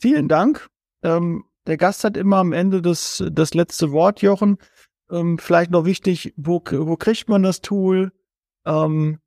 vielen 0.00 0.28
Dank. 0.28 0.68
Ähm, 1.02 1.44
der 1.66 1.76
Gast 1.76 2.04
hat 2.04 2.16
immer 2.16 2.38
am 2.38 2.52
Ende 2.52 2.82
das, 2.82 3.22
das 3.30 3.54
letzte 3.54 3.92
Wort, 3.92 4.22
Jochen. 4.22 4.58
Ähm, 5.10 5.38
vielleicht 5.38 5.70
noch 5.70 5.84
wichtig, 5.84 6.34
wo, 6.36 6.62
wo 6.64 6.96
kriegt 6.96 7.28
man 7.28 7.42
das 7.42 7.60
Tool? 7.60 8.12
Ähm, 8.64 9.20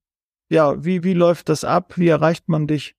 ja, 0.49 0.83
wie, 0.83 1.03
wie 1.03 1.13
läuft 1.13 1.49
das 1.49 1.63
ab? 1.63 1.97
Wie 1.97 2.07
erreicht 2.07 2.47
man 2.49 2.67
dich? 2.67 2.95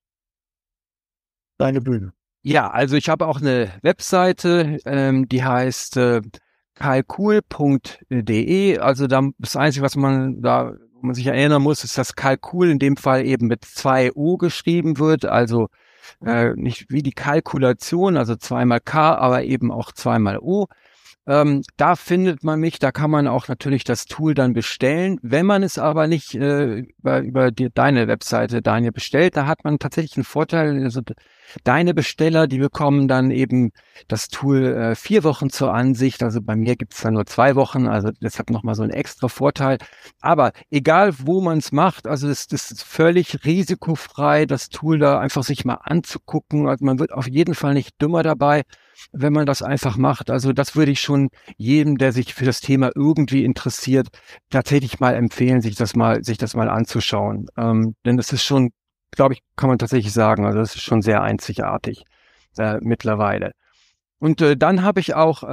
Deine 1.57 1.81
Bühne. 1.81 2.13
Ja, 2.41 2.69
also 2.69 2.95
ich 2.95 3.09
habe 3.09 3.25
auch 3.27 3.41
eine 3.41 3.71
Webseite, 3.81 4.77
ähm, 4.85 5.27
die 5.27 5.43
heißt 5.43 5.97
äh, 5.97 6.21
kalkul.de. 6.75 7.17
Also 8.77 9.07
da, 9.07 9.29
das 9.39 9.55
Einzige, 9.55 9.83
was 9.83 9.95
man 9.95 10.41
da, 10.41 10.73
wo 10.93 11.07
man 11.07 11.15
sich 11.15 11.25
erinnern 11.25 11.63
muss, 11.63 11.83
ist, 11.83 11.97
dass 11.97 12.15
Kalkul 12.15 12.69
in 12.69 12.77
dem 12.79 12.97
Fall 12.97 13.25
eben 13.25 13.47
mit 13.47 13.65
zwei 13.65 14.11
O 14.13 14.37
geschrieben 14.37 14.99
wird. 14.99 15.25
Also 15.25 15.69
äh, 16.23 16.53
nicht 16.55 16.91
wie 16.91 17.01
die 17.01 17.13
Kalkulation, 17.13 18.17
also 18.17 18.35
zweimal 18.35 18.79
K, 18.79 19.15
aber 19.15 19.43
eben 19.43 19.71
auch 19.71 19.91
zweimal 19.91 20.37
O. 20.39 20.67
Ähm, 21.27 21.63
da 21.77 21.95
findet 21.95 22.43
man 22.43 22.59
mich, 22.59 22.77
da 22.77 22.91
kann 22.91 23.09
man 23.09 23.27
auch 23.27 23.47
natürlich 23.47 23.83
das 23.83 24.05
Tool 24.05 24.35
dann 24.35 24.53
bestellen. 24.53 25.19
Wenn 25.23 25.45
man 25.45 25.63
es 25.63 25.79
aber 25.79 26.07
nicht 26.07 26.35
äh, 26.35 26.79
über, 26.79 27.19
über 27.21 27.51
die, 27.51 27.69
deine 27.73 28.07
Webseite, 28.07 28.61
Daniel, 28.61 28.91
bestellt, 28.91 29.35
da 29.35 29.47
hat 29.47 29.63
man 29.63 29.79
tatsächlich 29.79 30.17
einen 30.17 30.23
Vorteil. 30.23 30.83
Also 30.83 31.01
deine 31.63 31.93
Besteller, 31.93 32.47
die 32.47 32.59
bekommen 32.59 33.07
dann 33.07 33.31
eben 33.31 33.71
das 34.07 34.27
Tool 34.27 34.65
äh, 34.65 34.95
vier 34.95 35.23
Wochen 35.23 35.49
zur 35.49 35.73
Ansicht. 35.73 36.23
Also 36.23 36.41
bei 36.41 36.55
mir 36.55 36.75
gibt's 36.75 37.01
dann 37.01 37.13
nur 37.13 37.25
zwei 37.25 37.55
Wochen, 37.55 37.87
also 37.87 38.09
deshalb 38.21 38.49
nochmal 38.49 38.75
so 38.75 38.83
ein 38.83 38.89
extra 38.89 39.27
Vorteil. 39.27 39.77
Aber 40.21 40.51
egal, 40.69 41.13
wo 41.19 41.41
man 41.41 41.59
es 41.59 41.71
macht, 41.71 42.07
also 42.07 42.27
es, 42.27 42.45
ist 42.47 42.83
völlig 42.83 43.45
risikofrei, 43.45 44.45
das 44.45 44.69
Tool 44.69 44.99
da 44.99 45.19
einfach 45.19 45.43
sich 45.43 45.65
mal 45.65 45.79
anzugucken. 45.83 46.67
Also 46.67 46.85
man 46.85 46.99
wird 46.99 47.11
auf 47.11 47.27
jeden 47.27 47.55
Fall 47.55 47.73
nicht 47.73 48.01
dümmer 48.01 48.23
dabei 48.23 48.63
wenn 49.11 49.33
man 49.33 49.45
das 49.45 49.61
einfach 49.61 49.97
macht. 49.97 50.29
Also 50.29 50.53
das 50.53 50.75
würde 50.75 50.91
ich 50.91 51.01
schon 51.01 51.29
jedem, 51.57 51.97
der 51.97 52.11
sich 52.11 52.33
für 52.33 52.45
das 52.45 52.61
Thema 52.61 52.91
irgendwie 52.95 53.43
interessiert, 53.43 54.07
tatsächlich 54.49 54.99
mal 54.99 55.15
empfehlen, 55.15 55.61
sich 55.61 55.75
das 55.75 55.95
mal, 55.95 56.23
sich 56.23 56.37
das 56.37 56.55
mal 56.55 56.69
anzuschauen. 56.69 57.47
Ähm, 57.57 57.95
denn 58.05 58.17
das 58.17 58.31
ist 58.31 58.43
schon, 58.43 58.71
glaube 59.15 59.33
ich, 59.33 59.41
kann 59.55 59.69
man 59.69 59.77
tatsächlich 59.77 60.13
sagen, 60.13 60.45
also 60.45 60.59
das 60.59 60.75
ist 60.75 60.83
schon 60.83 61.01
sehr 61.01 61.21
einzigartig 61.21 62.05
äh, 62.57 62.77
mittlerweile. 62.81 63.51
Und 64.19 64.41
äh, 64.41 64.57
dann 64.57 64.83
habe 64.83 64.99
ich 64.99 65.13
auch 65.13 65.43
äh, 65.43 65.47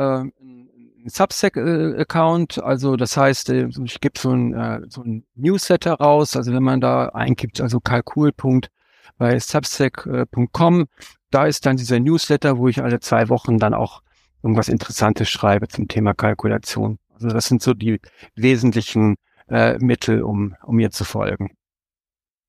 einen 1.03 1.09
Substack-Account, 1.09 2.63
also 2.63 2.97
das 2.97 3.17
heißt, 3.17 3.51
äh, 3.51 3.69
ich 3.85 4.01
gebe 4.01 4.19
so 4.19 4.31
ein, 4.31 4.55
äh, 4.55 4.81
so 4.89 5.03
ein 5.03 5.25
Newsletter 5.35 5.95
raus, 5.95 6.37
also 6.37 6.53
wenn 6.53 6.63
man 6.63 6.81
da 6.81 7.07
eingibt, 7.09 7.61
also 7.61 7.81
Kalkulpunkt 7.81 8.71
bei 9.19 9.39
substack.com, 9.39 10.87
da 11.31 11.47
ist 11.47 11.67
dann 11.67 11.77
dieser 11.77 11.99
Newsletter, 12.01 12.59
wo 12.59 12.69
ich 12.69 12.83
alle 12.83 13.01
zwei 13.01 13.29
Wochen 13.29 13.59
dann 13.59 13.75
auch 13.75 14.03
irgendwas 14.43 14.69
Interessantes 14.69 15.29
schreibe 15.29 15.69
zum 15.69 15.89
Thema 15.89 16.15
Kalkulation. 16.15 16.99
Also 17.15 17.29
das 17.29 17.47
sind 17.47 17.63
so 17.63 17.75
die 17.75 18.01
wesentlichen 18.35 19.17
äh, 19.49 19.79
Mittel, 19.79 20.23
um, 20.23 20.57
um 20.63 20.77
mir 20.77 20.91
zu 20.91 21.05
folgen. 21.05 21.51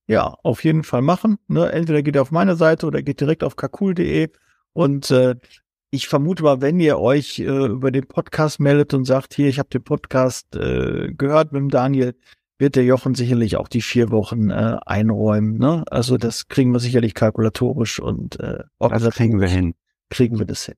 Ja, 0.08 0.36
auf 0.44 0.64
jeden 0.64 0.84
Fall 0.84 1.02
machen. 1.02 1.38
Ne? 1.48 1.72
Entweder 1.72 2.04
geht 2.04 2.16
ihr 2.16 2.22
auf 2.22 2.32
meine 2.32 2.56
Seite 2.56 2.86
oder 2.86 3.02
geht 3.02 3.22
direkt 3.22 3.44
auf 3.44 3.56
kakul.de 3.56 4.30
und 4.74 5.12
äh, 5.12 5.36
ich 5.92 6.08
vermute 6.08 6.44
mal, 6.44 6.60
wenn 6.62 6.80
ihr 6.80 7.00
euch 7.00 7.40
äh, 7.40 7.68
über 7.68 7.92
den 7.92 8.08
Podcast 8.08 8.60
meldet 8.60 8.94
und 8.94 9.06
sagt, 9.06 9.36
hier, 9.36 9.48
ich 9.48 9.60
habe 9.60 9.70
den 9.70 9.84
Podcast 9.84 10.56
äh, 10.56 11.14
gehört 11.14 11.52
mit 11.52 11.62
dem 11.62 11.70
Daniel, 11.70 12.16
wird 12.58 12.76
der 12.76 12.84
Jochen 12.84 13.14
sicherlich 13.14 13.58
auch 13.58 13.68
die 13.68 13.82
vier 13.82 14.10
Wochen 14.10 14.50
äh, 14.50 14.78
einräumen. 14.86 15.58
Ne? 15.60 15.84
Also 15.92 16.18
das 16.18 16.48
kriegen 16.48 16.72
wir 16.72 16.80
sicherlich 16.80 17.14
kalkulatorisch 17.14 18.00
und 18.00 18.40
äh, 18.40 18.64
das 18.80 19.10
kriegen 19.16 19.40
wir 19.40 19.48
hin. 19.48 19.76
Kriegen 20.10 20.40
wir 20.40 20.46
das 20.46 20.66
hin. 20.66 20.76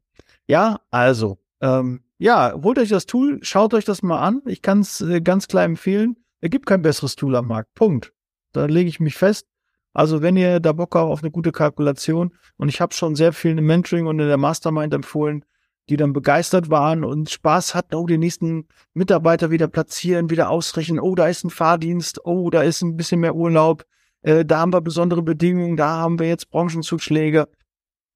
Ja, 0.47 0.81
also 0.91 1.37
ähm, 1.61 2.01
ja, 2.17 2.53
holt 2.61 2.77
euch 2.79 2.89
das 2.89 3.05
Tool, 3.05 3.39
schaut 3.41 3.73
euch 3.73 3.85
das 3.85 4.03
mal 4.03 4.19
an. 4.19 4.41
Ich 4.45 4.61
kann 4.61 4.79
es 4.79 5.01
äh, 5.01 5.21
ganz 5.21 5.47
klar 5.47 5.63
empfehlen. 5.63 6.17
Es 6.41 6.49
gibt 6.49 6.65
kein 6.65 6.81
besseres 6.81 7.15
Tool 7.15 7.35
am 7.35 7.47
Markt. 7.47 7.73
Punkt. 7.73 8.14
Da 8.55 8.65
lege 8.65 8.89
ich 8.89 8.99
mich 8.99 9.15
fest. 9.15 9.47
Also 9.93 10.21
wenn 10.21 10.35
ihr 10.35 10.59
da 10.59 10.73
Bock 10.73 10.95
habt 10.95 11.09
auf 11.09 11.23
eine 11.23 11.31
gute 11.31 11.51
Kalkulation 11.51 12.33
und 12.57 12.69
ich 12.69 12.81
habe 12.81 12.93
schon 12.93 13.15
sehr 13.15 13.31
viel 13.31 13.57
im 13.57 13.65
Mentoring 13.65 14.07
und 14.07 14.19
in 14.19 14.27
der 14.27 14.37
Mastermind 14.37 14.93
empfohlen, 14.93 15.45
die 15.89 15.97
dann 15.97 16.13
begeistert 16.13 16.69
waren 16.69 17.03
und 17.03 17.29
Spaß 17.29 17.75
hatten, 17.75 17.95
oh, 17.95 18.05
den 18.05 18.19
nächsten 18.19 18.67
Mitarbeiter 18.93 19.51
wieder 19.51 19.67
platzieren, 19.67 20.29
wieder 20.29 20.49
ausrechnen, 20.49 20.99
oh, 20.99 21.15
da 21.15 21.27
ist 21.27 21.43
ein 21.43 21.49
Fahrdienst, 21.49 22.25
oh, 22.25 22.49
da 22.49 22.63
ist 22.63 22.81
ein 22.81 22.97
bisschen 22.97 23.21
mehr 23.21 23.35
Urlaub, 23.35 23.85
äh, 24.23 24.43
da 24.43 24.59
haben 24.59 24.73
wir 24.73 24.81
besondere 24.81 25.21
Bedingungen, 25.21 25.77
da 25.77 25.87
haben 25.87 26.19
wir 26.19 26.27
jetzt 26.27 26.49
Branchenzuschläge. 26.49 27.47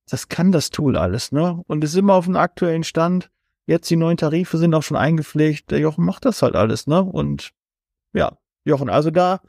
Das 0.09 0.27
kann 0.27 0.51
das 0.51 0.71
Tool 0.71 0.97
alles, 0.97 1.31
ne? 1.31 1.61
Und 1.67 1.83
es 1.83 1.91
ist 1.91 1.97
immer 1.97 2.15
auf 2.15 2.25
dem 2.25 2.35
aktuellen 2.35 2.83
Stand. 2.83 3.29
Jetzt 3.67 3.89
die 3.91 3.95
neuen 3.95 4.17
Tarife 4.17 4.57
sind 4.57 4.73
auch 4.73 4.81
schon 4.81 4.97
eingepflegt. 4.97 5.69
Der 5.69 5.77
Jochen 5.77 6.03
macht 6.03 6.25
das 6.25 6.41
halt 6.41 6.55
alles, 6.55 6.87
ne? 6.87 7.03
Und 7.03 7.51
ja, 8.13 8.35
Jochen, 8.65 8.89
also 8.89 9.11
da 9.11 9.39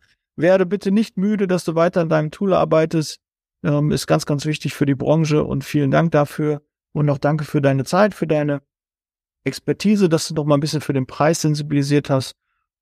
werde 0.40 0.66
bitte 0.66 0.90
nicht 0.90 1.16
müde, 1.16 1.46
dass 1.46 1.64
du 1.64 1.74
weiter 1.74 2.00
an 2.00 2.08
deinem 2.08 2.30
Tool 2.30 2.54
arbeitest. 2.54 3.18
Ähm, 3.62 3.90
ist 3.90 4.06
ganz, 4.06 4.26
ganz 4.26 4.46
wichtig 4.46 4.74
für 4.74 4.86
die 4.86 4.94
Branche 4.94 5.44
und 5.44 5.64
vielen 5.64 5.90
Dank 5.90 6.12
dafür. 6.12 6.62
Und 6.92 7.06
noch 7.06 7.18
danke 7.18 7.44
für 7.44 7.60
deine 7.60 7.84
Zeit, 7.84 8.14
für 8.14 8.26
deine 8.26 8.62
Expertise, 9.44 10.08
dass 10.08 10.28
du 10.28 10.34
noch 10.34 10.44
mal 10.44 10.56
ein 10.56 10.60
bisschen 10.60 10.80
für 10.80 10.92
den 10.92 11.06
Preis 11.06 11.42
sensibilisiert 11.42 12.10
hast. 12.10 12.34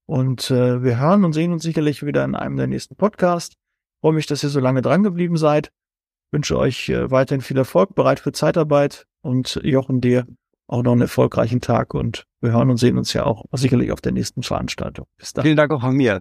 Und 0.06 0.50
äh, 0.50 0.82
wir 0.82 0.98
hören 0.98 1.24
und 1.24 1.34
sehen 1.34 1.52
uns 1.52 1.62
sicherlich 1.62 2.04
wieder 2.04 2.24
in 2.24 2.34
einem 2.34 2.56
der 2.56 2.66
nächsten 2.66 2.96
Podcasts. 2.96 3.56
Freue 4.00 4.14
mich, 4.14 4.26
dass 4.26 4.42
ihr 4.42 4.48
so 4.48 4.60
lange 4.60 4.80
dran 4.80 5.02
geblieben 5.02 5.36
seid. 5.36 5.70
Wünsche 6.30 6.58
euch 6.58 6.88
äh, 6.88 7.10
weiterhin 7.10 7.42
viel 7.42 7.58
Erfolg, 7.58 7.94
bereit 7.94 8.20
für 8.20 8.32
Zeitarbeit 8.32 9.06
und 9.22 9.60
Jochen 9.62 10.00
dir 10.00 10.26
auch 10.66 10.82
noch 10.82 10.92
einen 10.92 11.02
erfolgreichen 11.02 11.60
Tag 11.60 11.94
und 11.94 12.26
wir 12.40 12.52
hören 12.52 12.70
und 12.70 12.76
sehen 12.76 12.98
uns 12.98 13.12
ja 13.14 13.24
auch 13.24 13.46
sicherlich 13.52 13.90
auf 13.90 14.00
der 14.00 14.12
nächsten 14.12 14.42
Veranstaltung. 14.42 15.06
Bis 15.16 15.32
dann. 15.32 15.44
Vielen 15.44 15.56
Dank 15.56 15.72
auch 15.72 15.80
von 15.80 15.96
mir. 15.96 16.20